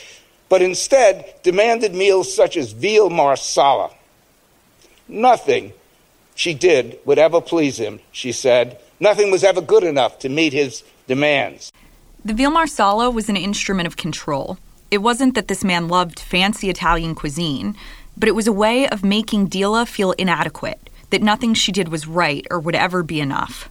but 0.55 0.61
instead 0.61 1.33
demanded 1.43 1.93
meals 1.93 2.33
such 2.33 2.55
as 2.55 2.71
veal 2.71 3.09
marsala. 3.09 3.91
Nothing 5.05 5.73
she 6.33 6.53
did 6.53 6.97
would 7.03 7.19
ever 7.19 7.41
please 7.41 7.77
him, 7.77 7.99
she 8.13 8.31
said. 8.31 8.77
Nothing 9.01 9.31
was 9.31 9.43
ever 9.43 9.59
good 9.59 9.83
enough 9.83 10.17
to 10.19 10.29
meet 10.29 10.53
his 10.53 10.81
demands. 11.07 11.73
The 12.23 12.33
veal 12.33 12.51
marsala 12.51 13.09
was 13.09 13.27
an 13.27 13.35
instrument 13.35 13.85
of 13.85 13.97
control. 13.97 14.57
It 14.89 14.99
wasn't 14.99 15.35
that 15.35 15.49
this 15.49 15.65
man 15.65 15.89
loved 15.89 16.21
fancy 16.21 16.69
Italian 16.69 17.15
cuisine, 17.15 17.75
but 18.15 18.29
it 18.29 18.35
was 18.35 18.47
a 18.47 18.53
way 18.53 18.87
of 18.87 19.03
making 19.03 19.49
Deela 19.49 19.85
feel 19.85 20.13
inadequate, 20.13 20.89
that 21.09 21.21
nothing 21.21 21.53
she 21.53 21.73
did 21.73 21.89
was 21.89 22.07
right 22.07 22.47
or 22.49 22.61
would 22.61 22.75
ever 22.75 23.03
be 23.03 23.19
enough. 23.19 23.69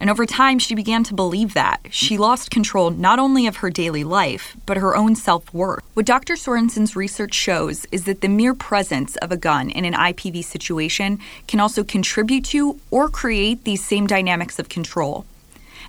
And 0.00 0.10
over 0.10 0.26
time, 0.26 0.58
she 0.58 0.74
began 0.74 1.04
to 1.04 1.14
believe 1.14 1.54
that. 1.54 1.80
She 1.90 2.18
lost 2.18 2.50
control 2.50 2.90
not 2.90 3.18
only 3.18 3.46
of 3.46 3.56
her 3.56 3.70
daily 3.70 4.04
life, 4.04 4.56
but 4.66 4.76
her 4.76 4.96
own 4.96 5.14
self 5.14 5.52
worth. 5.54 5.82
What 5.94 6.06
Dr. 6.06 6.34
Sorenson's 6.36 6.96
research 6.96 7.34
shows 7.34 7.86
is 7.92 8.04
that 8.04 8.20
the 8.20 8.28
mere 8.28 8.54
presence 8.54 9.16
of 9.16 9.32
a 9.32 9.36
gun 9.36 9.70
in 9.70 9.84
an 9.84 9.94
IPV 9.94 10.44
situation 10.44 11.18
can 11.46 11.60
also 11.60 11.84
contribute 11.84 12.44
to 12.46 12.80
or 12.90 13.08
create 13.08 13.64
these 13.64 13.84
same 13.84 14.06
dynamics 14.06 14.58
of 14.58 14.68
control. 14.68 15.24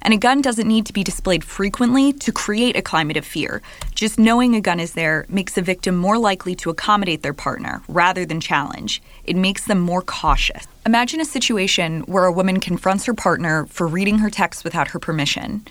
And 0.06 0.14
a 0.14 0.18
gun 0.18 0.42
doesn't 0.42 0.68
need 0.68 0.86
to 0.86 0.94
be 0.94 1.04
displayed 1.04 1.44
frequently 1.44 2.14
to 2.14 2.32
create 2.32 2.76
a 2.76 2.84
climate 2.84 3.18
of 3.18 3.26
fear. 3.26 3.64
Just 3.96 4.20
knowing 4.20 4.56
a 4.56 4.62
gun 4.62 4.80
is 4.80 4.94
there 4.94 5.26
makes 5.30 5.58
a 5.58 5.64
victim 5.64 5.96
more 5.96 6.20
likely 6.20 6.54
to 6.58 6.70
accommodate 6.70 7.24
their 7.24 7.34
partner 7.34 7.82
rather 7.88 8.24
than 8.24 8.40
challenge. 8.40 9.02
It 9.24 9.36
makes 9.36 9.66
them 9.66 9.80
more 9.80 10.04
cautious. 10.04 10.68
Imagine 10.86 11.22
a 11.22 11.26
situation 11.26 12.02
where 12.02 12.26
a 12.26 12.32
woman 12.32 12.60
confronts 12.60 13.06
her 13.06 13.16
partner 13.16 13.66
for 13.66 13.88
reading 13.88 14.20
her 14.20 14.30
text 14.30 14.64
without 14.64 14.90
her 14.90 15.00
permission. 15.00 15.66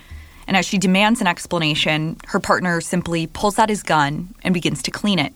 And 0.48 0.56
as 0.56 0.66
she 0.66 0.78
demands 0.78 1.20
an 1.20 1.28
explanation, 1.28 2.16
her 2.26 2.40
partner 2.40 2.80
simply 2.80 3.28
pulls 3.28 3.60
out 3.60 3.68
his 3.68 3.84
gun 3.84 4.34
and 4.42 4.52
begins 4.52 4.82
to 4.82 4.90
clean 4.90 5.20
it. 5.20 5.32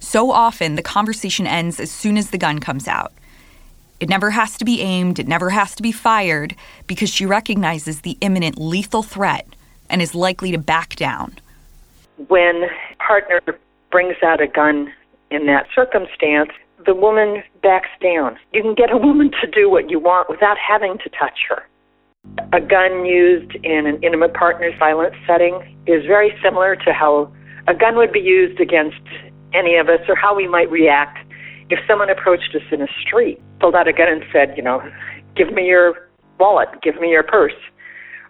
So 0.00 0.30
often, 0.30 0.74
the 0.74 0.82
conversation 0.82 1.46
ends 1.46 1.80
as 1.80 1.90
soon 1.90 2.18
as 2.18 2.28
the 2.28 2.36
gun 2.36 2.58
comes 2.58 2.86
out. 2.86 3.14
It 4.04 4.10
never 4.10 4.32
has 4.32 4.58
to 4.58 4.66
be 4.66 4.82
aimed, 4.82 5.18
it 5.18 5.26
never 5.26 5.48
has 5.48 5.74
to 5.76 5.82
be 5.82 5.90
fired, 5.90 6.54
because 6.86 7.08
she 7.08 7.24
recognizes 7.24 8.02
the 8.02 8.18
imminent 8.20 8.58
lethal 8.58 9.02
threat 9.02 9.46
and 9.88 10.02
is 10.02 10.14
likely 10.14 10.52
to 10.52 10.58
back 10.58 10.94
down. 10.96 11.38
When 12.28 12.64
partner 12.98 13.40
brings 13.90 14.16
out 14.22 14.42
a 14.42 14.46
gun 14.46 14.92
in 15.30 15.46
that 15.46 15.68
circumstance, 15.74 16.50
the 16.84 16.94
woman 16.94 17.42
backs 17.62 17.88
down. 18.02 18.36
You 18.52 18.60
can 18.60 18.74
get 18.74 18.92
a 18.92 18.96
woman 19.08 19.30
to 19.40 19.46
do 19.46 19.70
what 19.70 19.88
you 19.88 19.98
want 19.98 20.28
without 20.28 20.58
having 20.58 20.98
to 20.98 21.08
touch 21.08 21.38
her. 21.48 21.66
A 22.52 22.60
gun 22.60 23.06
used 23.06 23.54
in 23.64 23.86
an 23.86 24.02
intimate 24.02 24.34
partner's 24.34 24.78
violence 24.78 25.16
setting 25.26 25.78
is 25.86 26.04
very 26.04 26.38
similar 26.42 26.76
to 26.76 26.92
how 26.92 27.32
a 27.68 27.74
gun 27.74 27.96
would 27.96 28.12
be 28.12 28.20
used 28.20 28.60
against 28.60 29.00
any 29.54 29.76
of 29.76 29.88
us 29.88 30.00
or 30.08 30.14
how 30.14 30.34
we 30.34 30.46
might 30.46 30.70
react 30.70 31.23
if 31.70 31.78
someone 31.88 32.10
approached 32.10 32.54
us 32.54 32.62
in 32.70 32.82
a 32.82 32.88
street, 33.00 33.40
pulled 33.60 33.74
out 33.74 33.88
a 33.88 33.92
gun 33.92 34.08
and 34.08 34.24
said, 34.32 34.54
you 34.56 34.62
know, 34.62 34.82
give 35.36 35.52
me 35.52 35.66
your 35.66 36.08
wallet, 36.38 36.68
give 36.82 37.00
me 37.00 37.10
your 37.10 37.22
purse. 37.22 37.54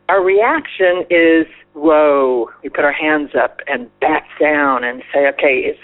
Our 0.09 0.23
reaction 0.23 1.05
is, 1.11 1.47
whoa, 1.73 2.51
we 2.63 2.69
put 2.69 2.85
our 2.85 2.93
hands 2.93 3.31
up 3.35 3.61
and 3.67 3.89
back 4.01 4.29
down 4.39 4.85
and 4.85 5.03
say, 5.13 5.27
okay, 5.29 5.61
it's, 5.61 5.81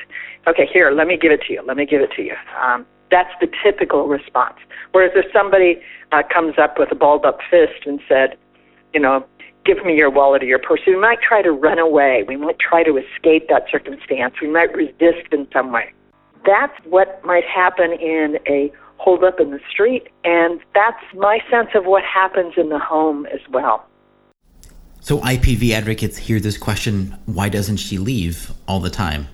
okay, 0.46 0.68
here, 0.70 0.90
let 0.90 1.06
me 1.06 1.16
give 1.16 1.32
it 1.32 1.40
to 1.46 1.52
you, 1.52 1.62
let 1.66 1.76
me 1.76 1.86
give 1.86 2.02
it 2.02 2.10
to 2.16 2.22
you. 2.22 2.34
Um, 2.62 2.86
that's 3.10 3.32
the 3.40 3.48
typical 3.64 4.06
response. 4.06 4.56
Whereas 4.92 5.12
if 5.14 5.26
somebody 5.32 5.80
uh, 6.12 6.22
comes 6.32 6.54
up 6.58 6.78
with 6.78 6.92
a 6.92 6.94
balled 6.94 7.24
up 7.24 7.38
fist 7.50 7.86
and 7.86 8.00
said, 8.08 8.36
you 8.94 9.00
know, 9.00 9.24
give 9.64 9.84
me 9.84 9.96
your 9.96 10.10
wallet 10.10 10.42
or 10.42 10.46
your 10.46 10.58
purse, 10.58 10.80
we 10.86 10.96
might 10.96 11.20
try 11.20 11.42
to 11.42 11.50
run 11.50 11.78
away. 11.78 12.24
We 12.26 12.36
might 12.36 12.58
try 12.58 12.82
to 12.84 12.96
escape 12.96 13.48
that 13.48 13.64
circumstance. 13.70 14.34
We 14.40 14.48
might 14.48 14.74
resist 14.74 15.32
in 15.32 15.48
some 15.52 15.72
way. 15.72 15.92
That's 16.44 16.74
what 16.84 17.24
might 17.24 17.44
happen 17.44 17.92
in 17.92 18.38
a 18.46 18.72
hold 18.96 19.24
up 19.24 19.40
in 19.40 19.50
the 19.50 19.60
street, 19.70 20.08
and 20.24 20.60
that's 20.74 21.02
my 21.14 21.40
sense 21.50 21.70
of 21.74 21.86
what 21.86 22.04
happens 22.04 22.54
in 22.56 22.68
the 22.68 22.78
home 22.78 23.26
as 23.26 23.40
well. 23.50 23.86
So 25.00 25.18
IPV 25.20 25.70
advocates 25.70 26.18
hear 26.18 26.38
this 26.38 26.58
question 26.58 27.16
why 27.24 27.48
doesn't 27.48 27.78
she 27.78 27.96
leave 27.98 28.52
all 28.68 28.80
the 28.80 28.90
time? 28.90 29.28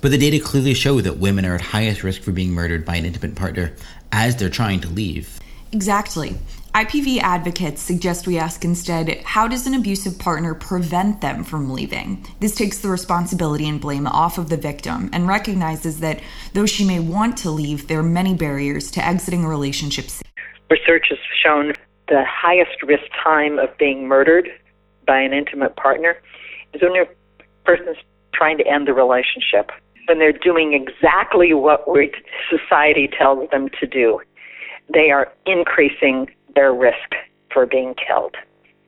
But 0.00 0.12
the 0.12 0.18
data 0.18 0.42
clearly 0.42 0.74
show 0.74 1.00
that 1.00 1.18
women 1.18 1.44
are 1.44 1.56
at 1.56 1.60
highest 1.60 2.04
risk 2.04 2.22
for 2.22 2.32
being 2.32 2.52
murdered 2.52 2.84
by 2.84 2.96
an 2.96 3.04
intimate 3.04 3.34
partner 3.34 3.74
as 4.12 4.36
they're 4.36 4.48
trying 4.48 4.80
to 4.80 4.88
leave. 4.88 5.38
Exactly. 5.72 6.36
IPV 6.74 7.18
advocates 7.18 7.82
suggest 7.82 8.28
we 8.28 8.38
ask 8.38 8.64
instead 8.64 9.20
how 9.24 9.48
does 9.48 9.66
an 9.66 9.74
abusive 9.74 10.16
partner 10.20 10.54
prevent 10.54 11.20
them 11.20 11.42
from 11.42 11.70
leaving? 11.70 12.24
This 12.38 12.54
takes 12.54 12.78
the 12.78 12.88
responsibility 12.88 13.68
and 13.68 13.80
blame 13.80 14.06
off 14.06 14.38
of 14.38 14.50
the 14.50 14.56
victim 14.56 15.10
and 15.12 15.26
recognizes 15.26 15.98
that 15.98 16.20
though 16.52 16.66
she 16.66 16.84
may 16.84 17.00
want 17.00 17.36
to 17.38 17.50
leave, 17.50 17.88
there 17.88 17.98
are 17.98 18.04
many 18.04 18.34
barriers 18.34 18.88
to 18.92 19.04
exiting 19.04 19.44
a 19.44 19.48
relationship. 19.48 20.04
Research 20.70 21.06
has 21.10 21.18
shown 21.42 21.72
the 22.06 22.22
highest 22.24 22.80
risk 22.84 23.02
time 23.20 23.58
of 23.58 23.76
being 23.76 24.06
murdered 24.06 24.48
by 25.08 25.18
an 25.18 25.32
intimate 25.32 25.74
partner 25.74 26.16
is 26.72 26.82
when 26.82 26.92
a 26.92 27.06
person's 27.64 27.96
trying 28.32 28.58
to 28.58 28.66
end 28.68 28.86
the 28.86 28.94
relationship, 28.94 29.72
when 30.06 30.20
they're 30.20 30.32
doing 30.32 30.72
exactly 30.72 31.52
what 31.52 31.84
society 32.48 33.08
tells 33.08 33.50
them 33.50 33.68
to 33.80 33.88
do. 33.88 34.20
They 34.92 35.10
are 35.10 35.32
increasing 35.46 36.28
their 36.54 36.72
risk 36.72 37.14
for 37.52 37.66
being 37.66 37.94
killed. 37.94 38.36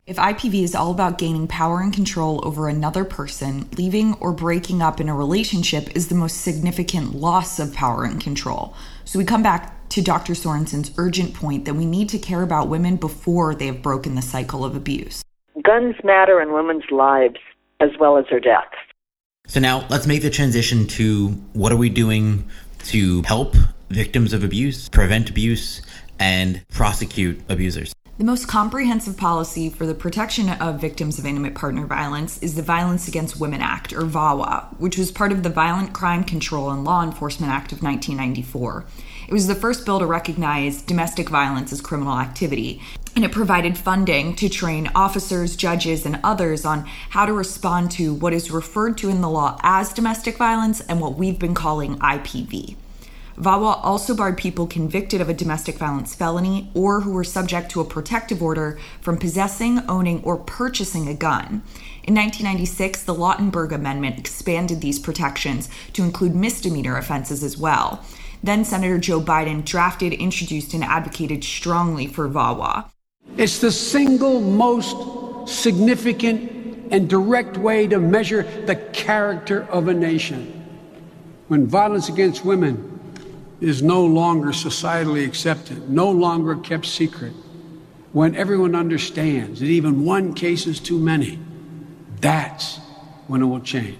If 0.04 0.16
IPV 0.16 0.64
is 0.64 0.74
all 0.74 0.90
about 0.90 1.16
gaining 1.16 1.46
power 1.46 1.80
and 1.80 1.92
control 1.92 2.40
over 2.44 2.68
another 2.68 3.04
person, 3.04 3.68
leaving 3.78 4.14
or 4.14 4.32
breaking 4.32 4.82
up 4.82 5.00
in 5.00 5.08
a 5.08 5.14
relationship 5.14 5.94
is 5.94 6.08
the 6.08 6.16
most 6.16 6.40
significant 6.40 7.14
loss 7.14 7.60
of 7.60 7.72
power 7.72 8.04
and 8.04 8.20
control. 8.20 8.74
So 9.04 9.18
we 9.18 9.24
come 9.24 9.44
back 9.44 9.88
to 9.90 10.02
Dr. 10.02 10.34
Sorenson's 10.34 10.90
urgent 10.96 11.34
point 11.34 11.66
that 11.66 11.74
we 11.74 11.86
need 11.86 12.08
to 12.08 12.18
care 12.18 12.42
about 12.42 12.68
women 12.68 12.96
before 12.96 13.54
they 13.54 13.66
have 13.66 13.80
broken 13.80 14.16
the 14.16 14.22
cycle 14.22 14.64
of 14.64 14.74
abuse. 14.74 15.22
Guns 15.62 15.94
matter 16.02 16.40
in 16.40 16.52
women's 16.52 16.90
lives 16.90 17.38
as 17.78 17.90
well 18.00 18.16
as 18.16 18.24
their 18.28 18.40
deaths. 18.40 18.74
So 19.46 19.60
now 19.60 19.86
let's 19.88 20.06
make 20.06 20.22
the 20.22 20.30
transition 20.30 20.86
to 20.88 21.28
what 21.52 21.70
are 21.70 21.76
we 21.76 21.90
doing 21.90 22.48
to 22.86 23.22
help 23.22 23.54
victims 23.90 24.32
of 24.32 24.42
abuse, 24.42 24.88
prevent 24.88 25.30
abuse, 25.30 25.82
and 26.22 26.64
prosecute 26.68 27.40
abusers. 27.48 27.92
The 28.18 28.24
most 28.24 28.46
comprehensive 28.46 29.16
policy 29.16 29.68
for 29.68 29.86
the 29.86 29.94
protection 29.94 30.50
of 30.50 30.80
victims 30.80 31.18
of 31.18 31.26
intimate 31.26 31.56
partner 31.56 31.84
violence 31.84 32.40
is 32.40 32.54
the 32.54 32.62
Violence 32.62 33.08
Against 33.08 33.40
Women 33.40 33.60
Act, 33.60 33.92
or 33.92 34.02
VAWA, 34.02 34.78
which 34.78 34.96
was 34.96 35.10
part 35.10 35.32
of 35.32 35.42
the 35.42 35.48
Violent 35.48 35.92
Crime 35.92 36.22
Control 36.22 36.70
and 36.70 36.84
Law 36.84 37.02
Enforcement 37.02 37.52
Act 37.52 37.72
of 37.72 37.82
1994. 37.82 38.84
It 39.26 39.32
was 39.32 39.48
the 39.48 39.56
first 39.56 39.84
bill 39.84 39.98
to 39.98 40.06
recognize 40.06 40.82
domestic 40.82 41.28
violence 41.28 41.72
as 41.72 41.80
criminal 41.80 42.16
activity, 42.18 42.80
and 43.16 43.24
it 43.24 43.32
provided 43.32 43.76
funding 43.76 44.36
to 44.36 44.48
train 44.48 44.92
officers, 44.94 45.56
judges, 45.56 46.06
and 46.06 46.20
others 46.22 46.64
on 46.64 46.86
how 47.10 47.26
to 47.26 47.32
respond 47.32 47.90
to 47.92 48.14
what 48.14 48.32
is 48.32 48.52
referred 48.52 48.96
to 48.98 49.08
in 49.08 49.22
the 49.22 49.28
law 49.28 49.58
as 49.64 49.92
domestic 49.92 50.36
violence 50.36 50.80
and 50.82 51.00
what 51.00 51.16
we've 51.16 51.40
been 51.40 51.54
calling 51.54 51.98
IPV. 51.98 52.76
VAWA 53.36 53.80
also 53.82 54.14
barred 54.14 54.36
people 54.36 54.66
convicted 54.66 55.20
of 55.20 55.28
a 55.28 55.34
domestic 55.34 55.76
violence 55.76 56.14
felony 56.14 56.70
or 56.74 57.00
who 57.00 57.12
were 57.12 57.24
subject 57.24 57.70
to 57.70 57.80
a 57.80 57.84
protective 57.84 58.42
order 58.42 58.78
from 59.00 59.16
possessing, 59.16 59.80
owning, 59.88 60.22
or 60.22 60.36
purchasing 60.36 61.08
a 61.08 61.14
gun. 61.14 61.62
In 62.04 62.14
1996, 62.14 63.04
the 63.04 63.14
Lautenberg 63.14 63.72
Amendment 63.72 64.18
expanded 64.18 64.80
these 64.80 64.98
protections 64.98 65.70
to 65.94 66.02
include 66.02 66.34
misdemeanor 66.34 66.96
offenses 66.96 67.42
as 67.42 67.56
well. 67.56 68.04
Then 68.42 68.64
Senator 68.64 68.98
Joe 68.98 69.20
Biden 69.20 69.64
drafted, 69.64 70.12
introduced, 70.12 70.74
and 70.74 70.84
advocated 70.84 71.44
strongly 71.44 72.06
for 72.06 72.28
VAWA. 72.28 72.90
It's 73.36 73.60
the 73.60 73.72
single 73.72 74.40
most 74.40 75.48
significant 75.48 76.50
and 76.90 77.08
direct 77.08 77.56
way 77.56 77.86
to 77.86 77.98
measure 77.98 78.42
the 78.66 78.76
character 78.76 79.62
of 79.70 79.88
a 79.88 79.94
nation. 79.94 80.58
When 81.48 81.66
violence 81.66 82.08
against 82.08 82.44
women 82.44 82.91
is 83.62 83.82
no 83.82 84.04
longer 84.04 84.48
societally 84.48 85.24
accepted, 85.26 85.88
no 85.88 86.10
longer 86.10 86.56
kept 86.56 86.84
secret, 86.84 87.32
when 88.12 88.34
everyone 88.34 88.74
understands 88.74 89.60
that 89.60 89.66
even 89.66 90.04
one 90.04 90.34
case 90.34 90.66
is 90.66 90.80
too 90.80 90.98
many, 90.98 91.38
that's 92.20 92.78
when 93.28 93.40
it 93.40 93.46
will 93.46 93.60
change. 93.60 93.98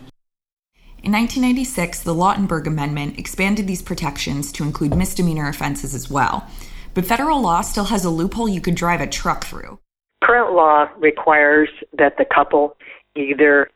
In 1.04 1.12
1996, 1.12 2.00
the 2.00 2.14
Lautenberg 2.14 2.66
Amendment 2.66 3.18
expanded 3.18 3.66
these 3.66 3.82
protections 3.82 4.52
to 4.52 4.64
include 4.64 4.96
misdemeanor 4.96 5.48
offenses 5.48 5.94
as 5.94 6.10
well. 6.10 6.46
But 6.94 7.06
federal 7.06 7.40
law 7.40 7.62
still 7.62 7.84
has 7.84 8.04
a 8.04 8.10
loophole 8.10 8.48
you 8.48 8.60
could 8.60 8.74
drive 8.74 9.00
a 9.00 9.06
truck 9.06 9.44
through. 9.44 9.78
Current 10.22 10.54
law 10.54 10.88
requires 10.98 11.68
that 11.96 12.18
the 12.18 12.24
couple 12.24 12.76
either 13.16 13.70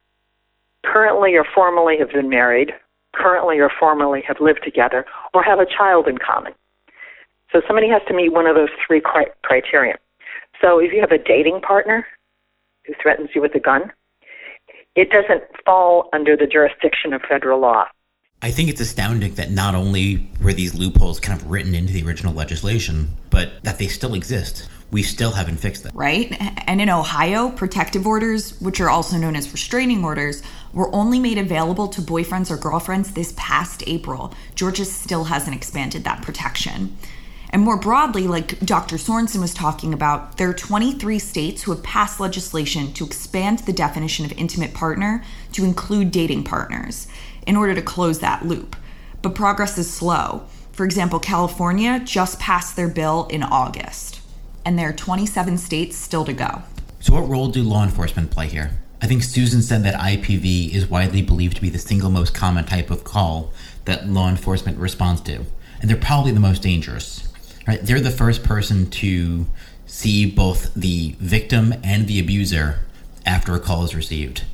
currently 0.84 1.34
or 1.34 1.44
formally 1.54 1.96
have 1.98 2.10
been 2.10 2.28
married 2.28 2.72
currently 3.16 3.58
or 3.58 3.70
formally 3.80 4.22
have 4.26 4.40
lived 4.40 4.60
together 4.62 5.04
or 5.36 5.42
have 5.42 5.60
a 5.60 5.66
child 5.66 6.08
in 6.08 6.16
common. 6.16 6.54
So 7.52 7.60
somebody 7.66 7.90
has 7.90 8.00
to 8.08 8.14
meet 8.14 8.32
one 8.32 8.46
of 8.46 8.56
those 8.56 8.70
three 8.86 9.02
cri- 9.02 9.30
criteria. 9.42 9.98
So 10.62 10.78
if 10.78 10.94
you 10.94 11.00
have 11.00 11.12
a 11.12 11.22
dating 11.22 11.60
partner 11.60 12.06
who 12.86 12.94
threatens 13.02 13.28
you 13.34 13.42
with 13.42 13.54
a 13.54 13.60
gun, 13.60 13.92
it 14.94 15.10
doesn't 15.10 15.42
fall 15.66 16.08
under 16.14 16.38
the 16.38 16.46
jurisdiction 16.46 17.12
of 17.12 17.20
federal 17.28 17.60
law. 17.60 17.84
I 18.46 18.52
think 18.52 18.68
it's 18.68 18.80
astounding 18.80 19.34
that 19.34 19.50
not 19.50 19.74
only 19.74 20.28
were 20.40 20.52
these 20.52 20.72
loopholes 20.72 21.18
kind 21.18 21.36
of 21.36 21.50
written 21.50 21.74
into 21.74 21.92
the 21.92 22.04
original 22.04 22.32
legislation, 22.32 23.08
but 23.28 23.60
that 23.64 23.78
they 23.78 23.88
still 23.88 24.14
exist. 24.14 24.68
We 24.92 25.02
still 25.02 25.32
haven't 25.32 25.56
fixed 25.56 25.82
them. 25.82 25.90
Right? 25.96 26.32
And 26.68 26.80
in 26.80 26.88
Ohio, 26.88 27.50
protective 27.50 28.06
orders, 28.06 28.56
which 28.60 28.80
are 28.80 28.88
also 28.88 29.16
known 29.16 29.34
as 29.34 29.50
restraining 29.50 30.04
orders, 30.04 30.44
were 30.72 30.94
only 30.94 31.18
made 31.18 31.38
available 31.38 31.88
to 31.88 32.00
boyfriends 32.00 32.48
or 32.48 32.56
girlfriends 32.56 33.14
this 33.14 33.34
past 33.36 33.82
April. 33.88 34.32
Georgia 34.54 34.84
still 34.84 35.24
hasn't 35.24 35.56
expanded 35.56 36.04
that 36.04 36.22
protection. 36.22 36.96
And 37.50 37.62
more 37.62 37.78
broadly, 37.78 38.28
like 38.28 38.60
Dr. 38.60 38.96
Sorenson 38.96 39.40
was 39.40 39.54
talking 39.54 39.92
about, 39.92 40.36
there 40.36 40.50
are 40.50 40.54
23 40.54 41.18
states 41.18 41.62
who 41.62 41.72
have 41.72 41.82
passed 41.82 42.20
legislation 42.20 42.92
to 42.92 43.06
expand 43.06 43.60
the 43.60 43.72
definition 43.72 44.24
of 44.24 44.30
intimate 44.32 44.72
partner 44.72 45.24
to 45.50 45.64
include 45.64 46.12
dating 46.12 46.44
partners 46.44 47.08
in 47.46 47.56
order 47.56 47.74
to 47.74 47.82
close 47.82 48.18
that 48.18 48.44
loop. 48.44 48.76
But 49.22 49.34
progress 49.34 49.78
is 49.78 49.92
slow. 49.92 50.44
For 50.72 50.84
example, 50.84 51.18
California 51.18 52.00
just 52.04 52.38
passed 52.38 52.76
their 52.76 52.88
bill 52.88 53.26
in 53.30 53.42
August, 53.42 54.20
and 54.64 54.78
there 54.78 54.90
are 54.90 54.92
27 54.92 55.56
states 55.56 55.96
still 55.96 56.24
to 56.24 56.32
go. 56.32 56.62
So, 57.00 57.14
what 57.14 57.28
role 57.28 57.48
do 57.48 57.62
law 57.62 57.82
enforcement 57.82 58.30
play 58.30 58.48
here? 58.48 58.72
I 59.00 59.06
think 59.06 59.22
Susan 59.22 59.62
said 59.62 59.84
that 59.84 59.94
IPV 59.94 60.72
is 60.74 60.88
widely 60.88 61.22
believed 61.22 61.56
to 61.56 61.62
be 61.62 61.70
the 61.70 61.78
single 61.78 62.10
most 62.10 62.34
common 62.34 62.64
type 62.64 62.90
of 62.90 63.04
call 63.04 63.52
that 63.84 64.08
law 64.08 64.28
enforcement 64.28 64.78
responds 64.78 65.20
to, 65.22 65.44
and 65.80 65.88
they're 65.88 65.96
probably 65.96 66.32
the 66.32 66.40
most 66.40 66.62
dangerous. 66.62 67.28
Right? 67.66 67.80
They're 67.80 68.00
the 68.00 68.10
first 68.10 68.42
person 68.42 68.90
to 68.90 69.46
see 69.86 70.30
both 70.30 70.72
the 70.74 71.16
victim 71.20 71.74
and 71.82 72.06
the 72.06 72.20
abuser 72.20 72.80
after 73.24 73.54
a 73.54 73.60
call 73.60 73.84
is 73.84 73.94
received. 73.94 74.44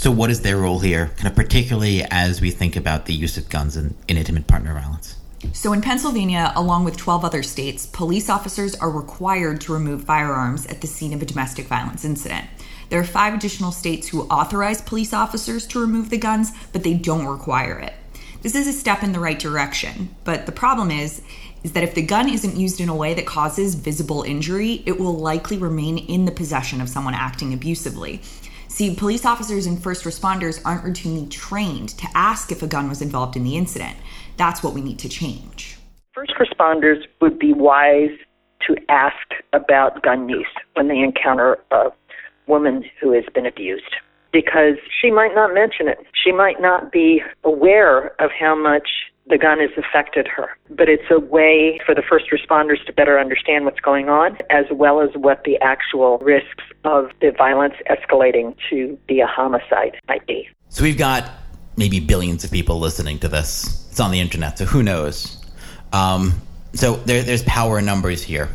So, 0.00 0.10
what 0.10 0.30
is 0.30 0.40
their 0.40 0.56
role 0.56 0.78
here, 0.78 1.08
kind 1.16 1.26
of 1.26 1.34
particularly 1.34 2.02
as 2.04 2.40
we 2.40 2.50
think 2.50 2.74
about 2.74 3.04
the 3.04 3.12
use 3.12 3.36
of 3.36 3.50
guns 3.50 3.76
in, 3.76 3.94
in 4.08 4.16
intimate 4.16 4.46
partner 4.46 4.72
violence? 4.72 5.18
So, 5.52 5.74
in 5.74 5.82
Pennsylvania, 5.82 6.54
along 6.56 6.84
with 6.84 6.96
12 6.96 7.22
other 7.22 7.42
states, 7.42 7.84
police 7.84 8.30
officers 8.30 8.74
are 8.76 8.88
required 8.88 9.60
to 9.60 9.74
remove 9.74 10.04
firearms 10.04 10.64
at 10.68 10.80
the 10.80 10.86
scene 10.86 11.12
of 11.12 11.20
a 11.20 11.26
domestic 11.26 11.66
violence 11.66 12.02
incident. 12.02 12.46
There 12.88 12.98
are 12.98 13.04
five 13.04 13.34
additional 13.34 13.72
states 13.72 14.08
who 14.08 14.22
authorize 14.22 14.80
police 14.80 15.12
officers 15.12 15.66
to 15.66 15.80
remove 15.80 16.08
the 16.08 16.16
guns, 16.16 16.50
but 16.72 16.82
they 16.82 16.94
don't 16.94 17.26
require 17.26 17.78
it. 17.78 17.92
This 18.40 18.54
is 18.54 18.66
a 18.66 18.72
step 18.72 19.02
in 19.02 19.12
the 19.12 19.20
right 19.20 19.38
direction, 19.38 20.16
but 20.24 20.46
the 20.46 20.52
problem 20.52 20.90
is 20.90 21.20
is 21.62 21.72
that 21.72 21.82
if 21.82 21.94
the 21.94 22.02
gun 22.02 22.28
isn't 22.28 22.56
used 22.56 22.80
in 22.80 22.88
a 22.88 22.94
way 22.94 23.12
that 23.12 23.26
causes 23.26 23.74
visible 23.74 24.22
injury, 24.22 24.82
it 24.86 24.98
will 24.98 25.18
likely 25.18 25.58
remain 25.58 25.98
in 25.98 26.24
the 26.24 26.32
possession 26.32 26.80
of 26.80 26.88
someone 26.88 27.12
acting 27.12 27.52
abusively. 27.52 28.22
See, 28.70 28.94
police 28.94 29.26
officers 29.26 29.66
and 29.66 29.82
first 29.82 30.04
responders 30.04 30.62
aren't 30.64 30.84
routinely 30.84 31.28
trained 31.28 31.88
to 31.98 32.06
ask 32.14 32.52
if 32.52 32.62
a 32.62 32.68
gun 32.68 32.88
was 32.88 33.02
involved 33.02 33.36
in 33.36 33.42
the 33.42 33.56
incident. 33.56 33.96
That's 34.36 34.62
what 34.62 34.74
we 34.74 34.80
need 34.80 35.00
to 35.00 35.08
change. 35.08 35.76
First 36.14 36.32
responders 36.38 37.02
would 37.20 37.36
be 37.36 37.52
wise 37.52 38.16
to 38.68 38.76
ask 38.88 39.16
about 39.52 40.02
gun 40.02 40.28
use 40.28 40.46
when 40.74 40.86
they 40.86 41.00
encounter 41.00 41.58
a 41.72 41.88
woman 42.46 42.84
who 43.00 43.12
has 43.12 43.24
been 43.34 43.44
abused 43.44 43.96
because 44.32 44.76
she 45.00 45.10
might 45.10 45.34
not 45.34 45.52
mention 45.52 45.88
it. 45.88 45.98
She 46.24 46.30
might 46.30 46.60
not 46.60 46.92
be 46.92 47.22
aware 47.42 48.12
of 48.22 48.30
how 48.30 48.54
much 48.54 48.88
the 49.26 49.38
gun 49.38 49.60
has 49.60 49.70
affected 49.76 50.26
her. 50.26 50.56
But 50.70 50.88
it's 50.88 51.10
a 51.10 51.20
way 51.20 51.80
for 51.84 51.94
the 51.94 52.02
first 52.02 52.26
responders 52.30 52.84
to 52.86 52.92
better 52.92 53.18
understand 53.18 53.64
what's 53.64 53.80
going 53.80 54.08
on, 54.08 54.38
as 54.50 54.66
well 54.70 55.00
as 55.00 55.10
what 55.14 55.44
the 55.44 55.58
actual 55.60 56.18
risks 56.18 56.64
of 56.84 57.10
the 57.20 57.30
violence 57.30 57.74
escalating 57.88 58.56
to 58.70 58.98
be 59.06 59.20
a 59.20 59.26
homicide 59.26 59.96
might 60.08 60.26
be. 60.26 60.48
So 60.68 60.82
we've 60.82 60.98
got 60.98 61.30
maybe 61.76 62.00
billions 62.00 62.44
of 62.44 62.50
people 62.50 62.78
listening 62.78 63.18
to 63.20 63.28
this. 63.28 63.86
It's 63.90 64.00
on 64.00 64.10
the 64.10 64.20
internet, 64.20 64.58
so 64.58 64.64
who 64.64 64.82
knows? 64.82 65.44
Um, 65.92 66.40
so 66.72 66.96
there, 66.96 67.22
there's 67.22 67.42
power 67.44 67.78
in 67.78 67.84
numbers 67.84 68.22
here. 68.22 68.48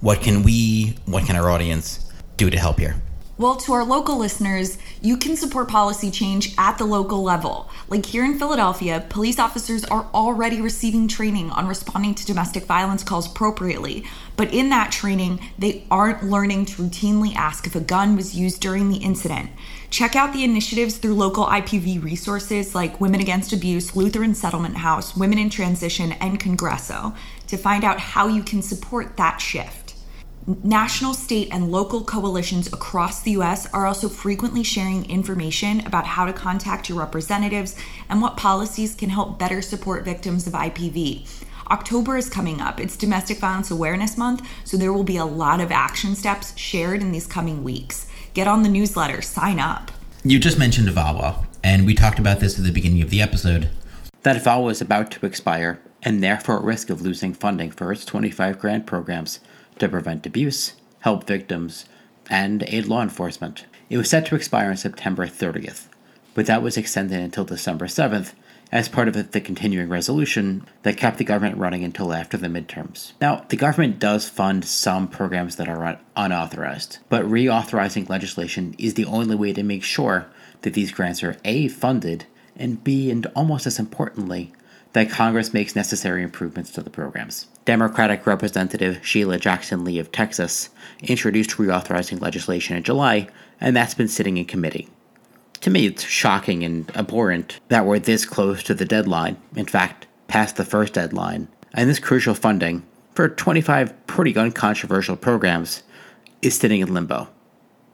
What 0.00 0.20
can 0.20 0.42
we, 0.42 0.96
what 1.06 1.24
can 1.26 1.36
our 1.36 1.50
audience 1.50 2.10
do 2.36 2.50
to 2.50 2.58
help 2.58 2.78
here? 2.78 2.96
Well, 3.38 3.56
to 3.56 3.74
our 3.74 3.84
local 3.84 4.16
listeners, 4.16 4.78
you 5.02 5.18
can 5.18 5.36
support 5.36 5.68
policy 5.68 6.10
change 6.10 6.54
at 6.56 6.78
the 6.78 6.86
local 6.86 7.22
level. 7.22 7.68
Like 7.86 8.06
here 8.06 8.24
in 8.24 8.38
Philadelphia, 8.38 9.04
police 9.10 9.38
officers 9.38 9.84
are 9.84 10.08
already 10.14 10.62
receiving 10.62 11.06
training 11.06 11.50
on 11.50 11.68
responding 11.68 12.14
to 12.14 12.24
domestic 12.24 12.64
violence 12.64 13.04
calls 13.04 13.26
appropriately. 13.26 14.06
But 14.36 14.54
in 14.54 14.70
that 14.70 14.90
training, 14.90 15.40
they 15.58 15.84
aren't 15.90 16.24
learning 16.24 16.64
to 16.64 16.82
routinely 16.82 17.34
ask 17.34 17.66
if 17.66 17.76
a 17.76 17.80
gun 17.80 18.16
was 18.16 18.34
used 18.34 18.62
during 18.62 18.88
the 18.88 19.04
incident. 19.04 19.50
Check 19.90 20.16
out 20.16 20.32
the 20.32 20.42
initiatives 20.42 20.96
through 20.96 21.14
local 21.14 21.44
IPV 21.44 22.02
resources 22.02 22.74
like 22.74 23.02
Women 23.02 23.20
Against 23.20 23.52
Abuse, 23.52 23.94
Lutheran 23.94 24.34
Settlement 24.34 24.78
House, 24.78 25.14
Women 25.14 25.38
in 25.38 25.50
Transition, 25.50 26.12
and 26.12 26.40
Congreso 26.40 27.14
to 27.48 27.58
find 27.58 27.84
out 27.84 28.00
how 28.00 28.28
you 28.28 28.42
can 28.42 28.62
support 28.62 29.18
that 29.18 29.42
shift. 29.42 29.85
National, 30.62 31.12
state, 31.12 31.48
and 31.50 31.72
local 31.72 32.04
coalitions 32.04 32.68
across 32.68 33.20
the 33.20 33.32
US 33.32 33.66
are 33.72 33.84
also 33.84 34.08
frequently 34.08 34.62
sharing 34.62 35.04
information 35.10 35.84
about 35.84 36.06
how 36.06 36.24
to 36.24 36.32
contact 36.32 36.88
your 36.88 37.00
representatives 37.00 37.74
and 38.08 38.22
what 38.22 38.36
policies 38.36 38.94
can 38.94 39.08
help 39.10 39.40
better 39.40 39.60
support 39.60 40.04
victims 40.04 40.46
of 40.46 40.52
IPV. 40.52 41.26
October 41.68 42.16
is 42.16 42.28
coming 42.28 42.60
up. 42.60 42.78
It's 42.78 42.96
Domestic 42.96 43.38
Violence 43.38 43.72
Awareness 43.72 44.16
Month, 44.16 44.46
so 44.62 44.76
there 44.76 44.92
will 44.92 45.02
be 45.02 45.16
a 45.16 45.24
lot 45.24 45.60
of 45.60 45.72
action 45.72 46.14
steps 46.14 46.56
shared 46.56 47.00
in 47.00 47.10
these 47.10 47.26
coming 47.26 47.64
weeks. 47.64 48.06
Get 48.32 48.46
on 48.46 48.62
the 48.62 48.68
newsletter, 48.68 49.22
sign 49.22 49.58
up. 49.58 49.90
You 50.22 50.38
just 50.38 50.60
mentioned 50.60 50.88
VAWA, 50.90 51.44
and 51.64 51.84
we 51.84 51.94
talked 51.96 52.20
about 52.20 52.38
this 52.38 52.56
at 52.56 52.64
the 52.64 52.70
beginning 52.70 53.02
of 53.02 53.10
the 53.10 53.20
episode. 53.20 53.68
That 54.22 54.40
VAWA 54.44 54.70
is 54.70 54.80
about 54.80 55.10
to 55.10 55.26
expire 55.26 55.80
and 56.04 56.22
therefore 56.22 56.58
at 56.58 56.62
risk 56.62 56.88
of 56.88 57.02
losing 57.02 57.34
funding 57.34 57.72
for 57.72 57.90
its 57.90 58.04
25 58.04 58.60
grant 58.60 58.86
programs 58.86 59.40
to 59.78 59.88
prevent 59.88 60.26
abuse, 60.26 60.74
help 61.00 61.26
victims, 61.26 61.84
and 62.28 62.64
aid 62.66 62.86
law 62.86 63.02
enforcement. 63.02 63.66
It 63.88 63.98
was 63.98 64.10
set 64.10 64.26
to 64.26 64.34
expire 64.34 64.70
on 64.70 64.76
September 64.76 65.26
30th, 65.26 65.86
but 66.34 66.46
that 66.46 66.62
was 66.62 66.76
extended 66.76 67.20
until 67.20 67.44
December 67.44 67.86
7th 67.86 68.32
as 68.72 68.88
part 68.88 69.06
of 69.06 69.30
the 69.30 69.40
continuing 69.40 69.88
resolution 69.88 70.66
that 70.82 70.96
kept 70.96 71.18
the 71.18 71.24
government 71.24 71.56
running 71.56 71.84
until 71.84 72.12
after 72.12 72.36
the 72.36 72.48
midterms. 72.48 73.12
Now, 73.20 73.44
the 73.48 73.56
government 73.56 74.00
does 74.00 74.28
fund 74.28 74.64
some 74.64 75.06
programs 75.06 75.56
that 75.56 75.68
are 75.68 76.00
unauthorized, 76.16 76.98
but 77.08 77.24
reauthorizing 77.24 78.08
legislation 78.08 78.74
is 78.76 78.94
the 78.94 79.04
only 79.04 79.36
way 79.36 79.52
to 79.52 79.62
make 79.62 79.84
sure 79.84 80.26
that 80.62 80.74
these 80.74 80.90
grants 80.90 81.22
are 81.22 81.36
A, 81.44 81.68
funded, 81.68 82.24
and 82.56 82.82
B, 82.82 83.10
and 83.10 83.26
almost 83.36 83.66
as 83.66 83.78
importantly, 83.78 84.52
that 84.96 85.10
Congress 85.10 85.52
makes 85.52 85.76
necessary 85.76 86.22
improvements 86.22 86.70
to 86.70 86.80
the 86.80 86.88
programs. 86.88 87.48
Democratic 87.66 88.26
Representative 88.26 88.98
Sheila 89.06 89.38
Jackson 89.38 89.84
Lee 89.84 89.98
of 89.98 90.10
Texas 90.10 90.70
introduced 91.02 91.50
reauthorizing 91.50 92.18
legislation 92.22 92.78
in 92.78 92.82
July, 92.82 93.28
and 93.60 93.76
that's 93.76 93.92
been 93.92 94.08
sitting 94.08 94.38
in 94.38 94.46
committee. 94.46 94.88
To 95.60 95.68
me, 95.68 95.84
it's 95.84 96.02
shocking 96.02 96.64
and 96.64 96.90
abhorrent 96.96 97.60
that 97.68 97.84
we're 97.84 97.98
this 97.98 98.24
close 98.24 98.62
to 98.62 98.72
the 98.72 98.86
deadline, 98.86 99.36
in 99.54 99.66
fact, 99.66 100.06
past 100.28 100.56
the 100.56 100.64
first 100.64 100.94
deadline, 100.94 101.48
and 101.74 101.90
this 101.90 101.98
crucial 101.98 102.34
funding 102.34 102.82
for 103.14 103.28
25 103.28 104.06
pretty 104.06 104.34
uncontroversial 104.34 105.16
programs 105.16 105.82
is 106.40 106.58
sitting 106.58 106.80
in 106.80 106.94
limbo. 106.94 107.28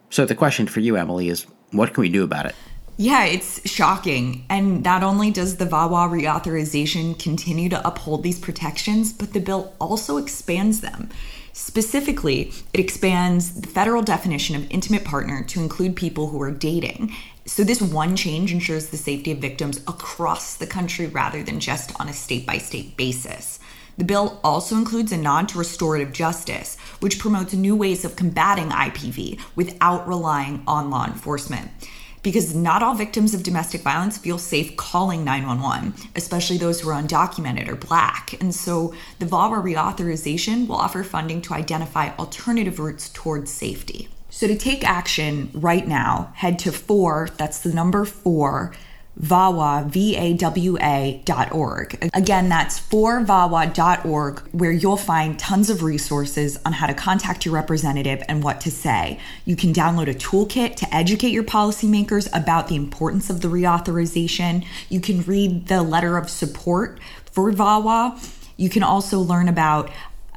So 0.09 0.25
the 0.25 0.35
question 0.35 0.67
for 0.67 0.79
you, 0.79 0.95
Emily, 0.95 1.27
is 1.27 1.47
what 1.71 1.93
can 1.93 1.99
we 1.99 2.07
do 2.07 2.23
about 2.23 2.45
it? 2.45 2.55
Yeah, 2.97 3.25
it's 3.25 3.67
shocking. 3.67 4.45
And 4.49 4.83
not 4.83 5.01
only 5.01 5.31
does 5.31 5.57
the 5.57 5.65
VAWA 5.65 6.09
reauthorization 6.09 7.17
continue 7.17 7.67
to 7.69 7.87
uphold 7.87 8.21
these 8.21 8.39
protections, 8.39 9.11
but 9.11 9.33
the 9.33 9.39
bill 9.39 9.73
also 9.79 10.17
expands 10.17 10.81
them. 10.81 11.09
Specifically, 11.53 12.51
it 12.71 12.79
expands 12.79 13.61
the 13.61 13.67
federal 13.67 14.03
definition 14.03 14.55
of 14.55 14.69
intimate 14.69 15.05
partner 15.05 15.43
to 15.45 15.59
include 15.59 15.95
people 15.95 16.27
who 16.27 16.41
are 16.41 16.51
dating. 16.51 17.11
So, 17.45 17.63
this 17.63 17.81
one 17.81 18.15
change 18.15 18.53
ensures 18.53 18.89
the 18.89 18.97
safety 18.97 19.31
of 19.31 19.39
victims 19.39 19.79
across 19.87 20.55
the 20.55 20.67
country 20.67 21.07
rather 21.07 21.43
than 21.43 21.59
just 21.59 21.99
on 21.99 22.09
a 22.09 22.13
state 22.13 22.45
by 22.45 22.59
state 22.59 22.95
basis. 22.95 23.59
The 23.97 24.03
bill 24.03 24.39
also 24.43 24.75
includes 24.75 25.11
a 25.11 25.17
nod 25.17 25.49
to 25.49 25.59
restorative 25.59 26.13
justice, 26.13 26.77
which 26.99 27.19
promotes 27.19 27.53
new 27.53 27.75
ways 27.75 28.05
of 28.05 28.15
combating 28.15 28.69
IPV 28.69 29.39
without 29.55 30.07
relying 30.07 30.63
on 30.67 30.89
law 30.89 31.05
enforcement 31.05 31.69
because 32.23 32.55
not 32.55 32.81
all 32.81 32.95
victims 32.95 33.33
of 33.33 33.43
domestic 33.43 33.81
violence 33.81 34.17
feel 34.17 34.37
safe 34.37 34.75
calling 34.77 35.23
911, 35.23 35.93
especially 36.15 36.57
those 36.57 36.81
who 36.81 36.89
are 36.89 37.01
undocumented 37.01 37.67
or 37.67 37.75
black. 37.75 38.33
And 38.41 38.55
so 38.55 38.93
the 39.19 39.25
VAWA 39.25 39.61
reauthorization 39.61 40.67
will 40.67 40.77
offer 40.77 41.03
funding 41.03 41.41
to 41.43 41.53
identify 41.53 42.15
alternative 42.17 42.79
routes 42.79 43.09
towards 43.09 43.51
safety. 43.51 44.07
So 44.29 44.47
to 44.47 44.57
take 44.57 44.83
action 44.83 45.51
right 45.53 45.87
now, 45.87 46.31
head 46.33 46.57
to 46.59 46.71
four, 46.71 47.29
that's 47.37 47.59
the 47.59 47.71
number 47.71 48.03
four, 48.03 48.73
VAWA, 49.19 49.85
V-A-W-A 49.89 51.21
dot 51.23 51.51
org. 51.51 52.09
Again, 52.13 52.49
that's 52.49 52.79
forvawa.org, 52.79 54.39
where 54.51 54.71
you'll 54.71 54.97
find 54.97 55.37
tons 55.37 55.69
of 55.69 55.83
resources 55.83 56.59
on 56.65 56.73
how 56.73 56.87
to 56.87 56.93
contact 56.93 57.45
your 57.45 57.53
representative 57.53 58.23
and 58.27 58.43
what 58.43 58.61
to 58.61 58.71
say. 58.71 59.19
You 59.45 59.55
can 59.55 59.73
download 59.73 60.09
a 60.09 60.15
toolkit 60.15 60.75
to 60.77 60.93
educate 60.93 61.29
your 61.29 61.43
policymakers 61.43 62.27
about 62.33 62.67
the 62.67 62.75
importance 62.75 63.29
of 63.29 63.41
the 63.41 63.47
reauthorization. 63.47 64.65
You 64.89 64.99
can 64.99 65.21
read 65.23 65.67
the 65.67 65.83
letter 65.83 66.17
of 66.17 66.29
support 66.29 66.99
for 67.31 67.51
VAWA. 67.51 68.39
You 68.57 68.69
can 68.69 68.83
also 68.83 69.19
learn 69.19 69.47
about 69.47 69.89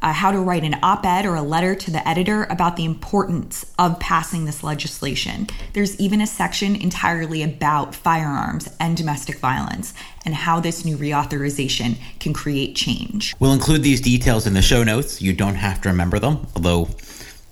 uh, 0.07 0.12
how 0.12 0.31
to 0.31 0.38
write 0.38 0.62
an 0.62 0.77
op 0.85 1.05
ed 1.05 1.27
or 1.27 1.35
a 1.35 1.42
letter 1.42 1.75
to 1.75 1.90
the 1.90 2.09
editor 2.09 2.45
about 2.45 2.77
the 2.77 2.85
importance 2.85 3.66
of 3.77 3.99
passing 3.99 4.45
this 4.45 4.62
legislation. 4.62 5.49
There's 5.73 5.99
even 5.99 6.21
a 6.21 6.29
section 6.29 6.77
entirely 6.77 7.42
about 7.42 7.92
firearms 7.92 8.69
and 8.79 8.97
domestic 8.97 9.38
violence 9.38 9.95
and 10.25 10.33
how 10.33 10.61
this 10.61 10.85
new 10.85 10.97
reauthorization 10.97 11.97
can 12.21 12.33
create 12.33 12.77
change. 12.77 13.35
We'll 13.40 13.53
include 13.53 13.83
these 13.83 14.01
details 14.01 14.47
in 14.47 14.55
the 14.55 14.62
show 14.62 14.85
notes. 14.85 15.21
You 15.21 15.33
don't 15.33 15.57
have 15.57 15.81
to 15.81 15.88
remember 15.88 16.21
them, 16.21 16.47
although 16.55 16.88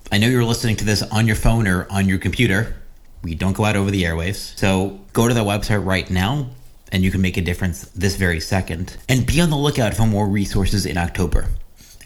I 0.09 0.17
know 0.17 0.27
you're 0.27 0.45
listening 0.45 0.77
to 0.77 0.85
this 0.85 1.01
on 1.01 1.27
your 1.27 1.35
phone 1.35 1.67
or 1.67 1.87
on 1.91 2.07
your 2.07 2.19
computer. 2.19 2.73
We 3.21 3.35
don't 3.35 3.53
go 3.53 3.65
out 3.65 3.75
over 3.75 3.91
the 3.91 4.03
airwaves. 4.03 4.57
So 4.57 5.01
go 5.11 5.27
to 5.27 5.33
the 5.33 5.43
website 5.43 5.85
right 5.85 6.09
now 6.09 6.51
and 6.93 7.03
you 7.03 7.11
can 7.11 7.21
make 7.21 7.35
a 7.35 7.41
difference 7.41 7.89
this 7.89 8.15
very 8.15 8.39
second. 8.39 8.95
And 9.09 9.25
be 9.25 9.41
on 9.41 9.49
the 9.49 9.57
lookout 9.57 9.93
for 9.93 10.05
more 10.05 10.25
resources 10.25 10.85
in 10.85 10.97
October. 10.97 11.49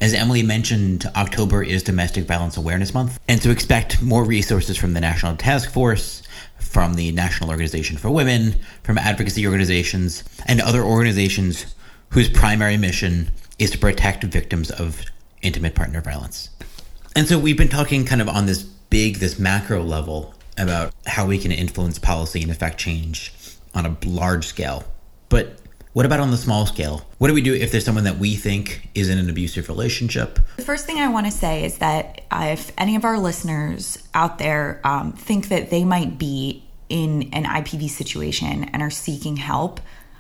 As 0.01 0.13
Emily 0.13 0.43
mentioned, 0.43 1.05
October 1.17 1.61
is 1.61 1.83
Domestic 1.83 2.23
Violence 2.23 2.55
Awareness 2.55 2.93
Month, 2.93 3.19
and 3.27 3.41
to 3.41 3.51
expect 3.51 4.01
more 4.01 4.23
resources 4.23 4.77
from 4.77 4.93
the 4.93 5.01
National 5.01 5.35
Task 5.35 5.69
Force, 5.71 6.23
from 6.57 6.93
the 6.93 7.11
National 7.11 7.49
Organization 7.49 7.97
for 7.97 8.09
Women, 8.09 8.55
from 8.83 8.97
advocacy 8.97 9.45
organizations, 9.45 10.23
and 10.45 10.61
other 10.61 10.83
organizations 10.83 11.75
whose 12.11 12.29
primary 12.29 12.77
mission 12.77 13.29
is 13.57 13.71
to 13.71 13.77
protect 13.77 14.23
victims 14.23 14.71
of 14.71 15.03
intimate 15.41 15.75
partner 15.75 15.99
violence. 15.99 16.49
And 17.13 17.27
so 17.27 17.37
we've 17.37 17.57
been 17.57 17.67
talking 17.67 18.05
kind 18.05 18.21
of 18.21 18.29
on 18.29 18.45
this 18.45 18.63
big, 18.63 19.17
this 19.17 19.37
macro 19.37 19.83
level 19.83 20.33
about 20.57 20.93
how 21.07 21.25
we 21.25 21.37
can 21.37 21.51
influence 21.51 21.99
policy 21.99 22.41
and 22.41 22.51
affect 22.51 22.77
change 22.77 23.33
on 23.75 23.85
a 23.85 23.97
large 24.05 24.47
scale. 24.47 24.85
But 25.27 25.59
what 25.93 26.05
about 26.05 26.19
on 26.19 26.31
the 26.31 26.37
small 26.37 26.65
scale? 26.65 27.05
What 27.17 27.29
do 27.29 27.33
we 27.33 27.41
do 27.41 27.53
if 27.53 27.71
there's 27.71 27.85
someone 27.85 28.03
that 28.03 28.17
we 28.17 28.35
think 28.35 28.89
is 28.93 29.09
in 29.09 29.17
an 29.17 29.29
abusive 29.29 29.67
relationship? 29.69 30.39
The 30.57 30.63
first 30.63 30.85
thing 30.85 30.99
I 30.99 31.07
want 31.07 31.25
to 31.25 31.31
say 31.31 31.65
is 31.65 31.79
that 31.79 32.21
if 32.31 32.71
any 32.77 32.95
of 32.95 33.05
our 33.05 33.17
listeners 33.17 33.97
out 34.13 34.37
there 34.37 34.81
um, 34.83 35.13
think 35.13 35.49
that 35.49 35.71
they 35.71 35.83
might 35.83 36.17
be 36.17 36.63
in 36.89 37.29
an 37.33 37.43
IPV 37.43 37.89
situation 37.89 38.65
and 38.65 38.81
are 38.81 38.91
seeking 38.91 39.37
help, 39.37 39.79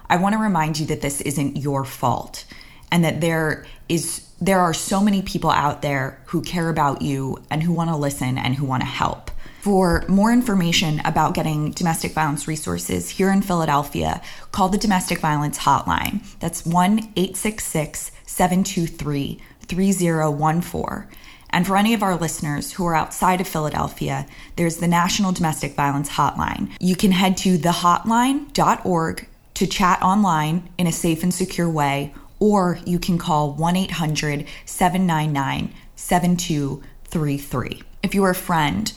I 0.09 0.17
want 0.17 0.33
to 0.33 0.39
remind 0.39 0.79
you 0.79 0.87
that 0.87 1.01
this 1.01 1.21
isn't 1.21 1.57
your 1.57 1.85
fault 1.85 2.45
and 2.91 3.03
that 3.03 3.21
there 3.21 3.65
is 3.87 4.25
there 4.41 4.59
are 4.59 4.73
so 4.73 5.01
many 5.01 5.21
people 5.21 5.51
out 5.51 5.81
there 5.81 6.21
who 6.27 6.41
care 6.41 6.69
about 6.69 7.01
you 7.01 7.37
and 7.51 7.61
who 7.61 7.73
want 7.73 7.89
to 7.89 7.95
listen 7.95 8.37
and 8.37 8.55
who 8.55 8.65
want 8.65 8.81
to 8.81 8.87
help. 8.87 9.28
For 9.61 10.05
more 10.07 10.31
information 10.31 11.01
about 11.03 11.33
getting 11.33 11.71
domestic 11.71 12.13
violence 12.13 12.47
resources 12.47 13.09
here 13.09 13.29
in 13.29 13.41
Philadelphia, 13.41 14.21
call 14.53 14.69
the 14.69 14.77
Domestic 14.77 15.19
Violence 15.19 15.59
Hotline. 15.59 16.21
That's 16.39 16.65
1 16.65 16.99
866 17.17 18.11
723 18.25 19.41
3014. 19.67 21.07
And 21.49 21.67
for 21.67 21.75
any 21.75 21.93
of 21.93 22.03
our 22.03 22.15
listeners 22.15 22.71
who 22.73 22.85
are 22.85 22.95
outside 22.95 23.41
of 23.41 23.47
Philadelphia, 23.49 24.27
there's 24.55 24.77
the 24.77 24.87
National 24.87 25.33
Domestic 25.33 25.73
Violence 25.73 26.09
Hotline. 26.09 26.71
You 26.79 26.95
can 26.95 27.11
head 27.11 27.35
to 27.37 27.57
thehotline.org 27.57 29.27
to 29.55 29.67
chat 29.67 30.01
online 30.01 30.69
in 30.77 30.87
a 30.87 30.91
safe 30.93 31.21
and 31.21 31.33
secure 31.33 31.69
way, 31.69 32.13
or 32.39 32.79
you 32.85 32.97
can 32.97 33.17
call 33.17 33.51
1 33.53 33.75
800 33.75 34.45
799 34.65 35.73
7233. 35.97 37.83
If 38.03 38.15
you're 38.15 38.29
a 38.29 38.35
friend, 38.35 38.93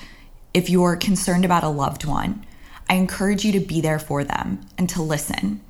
if 0.55 0.69
you're 0.69 0.97
concerned 0.97 1.45
about 1.45 1.65
a 1.65 1.69
loved 1.69 2.05
one, 2.05 2.45
I 2.89 2.95
encourage 2.95 3.45
you 3.45 3.53
to 3.53 3.61
be 3.61 3.81
there 3.81 3.99
for 3.99 4.23
them 4.23 4.61
and 4.77 4.89
to 4.91 5.03
listen. 5.03 5.61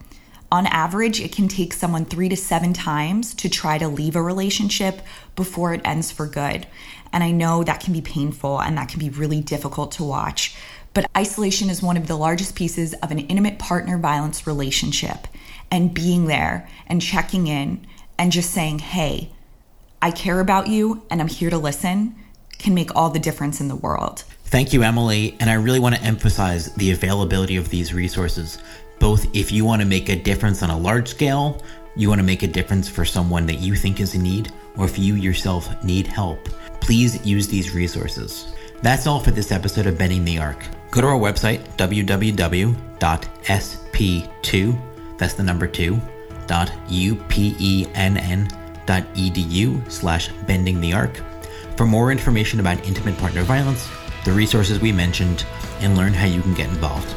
On 0.51 0.67
average, 0.67 1.21
it 1.21 1.35
can 1.35 1.49
take 1.49 1.73
someone 1.73 2.05
three 2.05 2.29
to 2.29 2.37
seven 2.37 2.73
times 2.73 3.33
to 3.35 3.49
try 3.49 3.79
to 3.79 3.89
leave 3.89 4.17
a 4.17 4.23
relationship 4.23 5.01
before 5.35 5.73
it 5.73 5.81
ends 5.85 6.11
for 6.11 6.27
good. 6.27 6.67
And 7.13 7.25
I 7.25 7.31
know 7.31 7.65
that 7.65 7.81
can 7.81 7.93
be 7.93 8.03
painful 8.03 8.61
and 8.61 8.77
that 8.77 8.89
can 8.89 8.99
be 8.99 9.09
really 9.09 9.41
difficult 9.41 9.93
to 9.93 10.05
watch. 10.05 10.55
But 10.95 11.07
isolation 11.17 11.71
is 11.71 11.81
one 11.81 11.97
of 11.97 12.07
the 12.07 12.17
largest 12.17 12.55
pieces 12.55 12.93
of 12.95 13.11
an 13.11 13.21
intimate 13.21 13.59
partner 13.59 13.97
violence 13.97 14.47
relationship. 14.47 15.27
And 15.71 15.95
being 15.95 16.27
there 16.27 16.69
and 16.87 17.01
checking 17.01 17.47
in 17.47 17.87
and 18.19 18.31
just 18.31 18.51
saying, 18.51 18.81
hey, 18.81 19.33
I 20.03 20.11
care 20.11 20.41
about 20.41 20.67
you 20.67 21.03
and 21.09 21.21
I'm 21.21 21.29
here 21.29 21.49
to 21.49 21.57
listen 21.57 22.17
can 22.59 22.75
make 22.75 22.95
all 22.95 23.11
the 23.11 23.19
difference 23.19 23.61
in 23.61 23.69
the 23.69 23.77
world. 23.77 24.25
Thank 24.53 24.73
you, 24.75 24.83
Emily. 24.83 25.35
And 25.41 25.49
I 25.49 25.55
really 25.55 25.81
want 25.81 25.95
to 25.95 26.03
emphasize 26.03 26.75
the 26.75 26.91
availability 26.91 27.57
of 27.57 27.71
these 27.71 27.95
resources, 27.95 28.59
both 28.99 29.27
if 29.35 29.51
you 29.51 29.65
want 29.65 29.81
to 29.81 29.89
make 29.89 30.11
a 30.11 30.17
difference 30.17 30.63
on 30.63 30.69
a 30.69 30.77
large 30.77 31.09
scale, 31.09 31.63
you 31.97 32.11
want 32.11 32.19
to 32.19 32.23
make 32.23 32.43
a 32.43 32.47
difference 32.47 32.87
for 32.87 33.07
someone 33.07 33.47
that 33.47 33.61
you 33.61 33.75
think 33.75 33.99
is 33.99 34.15
in 34.15 34.21
need, 34.23 34.53
or 34.77 34.85
if 34.85 34.99
you 34.99 35.15
yourself 35.15 35.83
need 35.83 36.07
help. 36.07 36.51
Please 36.83 37.25
use 37.25 37.49
these 37.49 37.75
resources. 37.75 38.53
That's 38.83 39.07
all 39.07 39.21
for 39.21 39.31
this 39.31 39.53
episode 39.53 39.87
of 39.87 39.97
Bending 39.97 40.23
the 40.23 40.39
Arc. 40.39 40.63
Go 40.91 41.01
to 41.01 41.07
our 41.07 41.19
website, 41.19 41.67
www.sp2, 41.79 42.79
that's 45.17 45.33
the 45.33 45.43
number 45.43 45.67
two, 45.67 45.99
dot 46.47 46.71
U-P-E-N-N 46.91 48.49
dot 48.85 49.15
edu 49.15 49.91
slash 49.91 50.29
bending 50.47 50.79
the 50.81 50.93
arc 50.93 51.23
for 51.77 51.87
more 51.87 52.11
information 52.13 52.61
about 52.61 52.85
intimate 52.85 53.17
partner 53.17 53.45
violence 53.45 53.89
the 54.25 54.33
resources 54.33 54.81
we 54.81 54.93
mentioned, 54.93 55.45
and 55.81 55.97
learn 55.97 56.13
how 56.13 56.27
you 56.27 56.43
can 56.43 56.55
get 56.55 56.69
involved. 56.69 57.15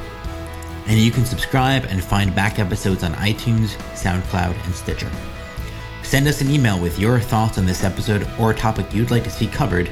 And 0.87 0.99
you 0.99 1.11
can 1.11 1.25
subscribe 1.25 1.85
and 1.85 2.03
find 2.03 2.35
back 2.35 2.59
episodes 2.59 3.03
on 3.03 3.13
iTunes, 3.13 3.75
SoundCloud, 3.93 4.63
and 4.65 4.75
Stitcher. 4.75 5.11
Send 6.03 6.27
us 6.27 6.41
an 6.41 6.51
email 6.51 6.79
with 6.79 6.99
your 6.99 7.19
thoughts 7.19 7.57
on 7.57 7.65
this 7.65 7.83
episode 7.83 8.27
or 8.39 8.51
a 8.51 8.55
topic 8.55 8.93
you'd 8.93 9.11
like 9.11 9.23
to 9.23 9.31
see 9.31 9.47
covered 9.47 9.89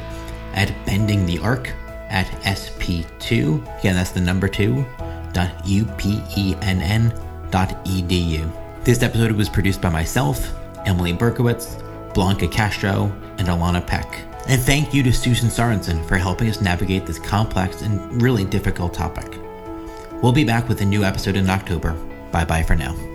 at 0.54 0.69
bendingthearc 0.86 1.73
at 2.10 2.28
sp2, 2.43 3.80
again 3.80 3.95
that's 3.95 4.12
the 4.12 4.21
number 4.21 4.47
2, 4.47 4.86
dot 5.34 5.52
upenn 5.65 7.10
dot 7.49 7.86
edu. 7.86 8.84
This 8.84 9.02
episode 9.02 9.32
was 9.32 9.49
produced 9.49 9.82
by 9.82 9.89
myself, 9.89 10.54
Emily 10.86 11.13
Berkowitz, 11.13 11.82
Blanca 12.13 12.47
Castro, 12.47 13.12
and 13.39 13.47
Alana 13.47 13.86
Peck. 13.86 14.33
And 14.48 14.62
thank 14.62 14.94
you 14.94 15.04
to 15.04 15.14
Susan 15.14 15.50
Sorenson 15.50 16.04
for 16.04 16.18
helping 16.18 16.50
us 16.50 16.62
navigate 16.62 17.06
this 17.06 17.20
complex 17.20 17.82
and 17.82 18.22
really 18.22 18.44
difficult 18.44 18.94
topic. 18.94 19.40
We'll 20.22 20.34
be 20.34 20.44
back 20.44 20.68
with 20.68 20.82
a 20.82 20.86
new 20.86 21.04
episode 21.04 21.36
in 21.36 21.50
October. 21.50 21.94
Bye 22.32 22.46
bye 22.46 22.64
for 22.64 22.76
now. 22.76 23.12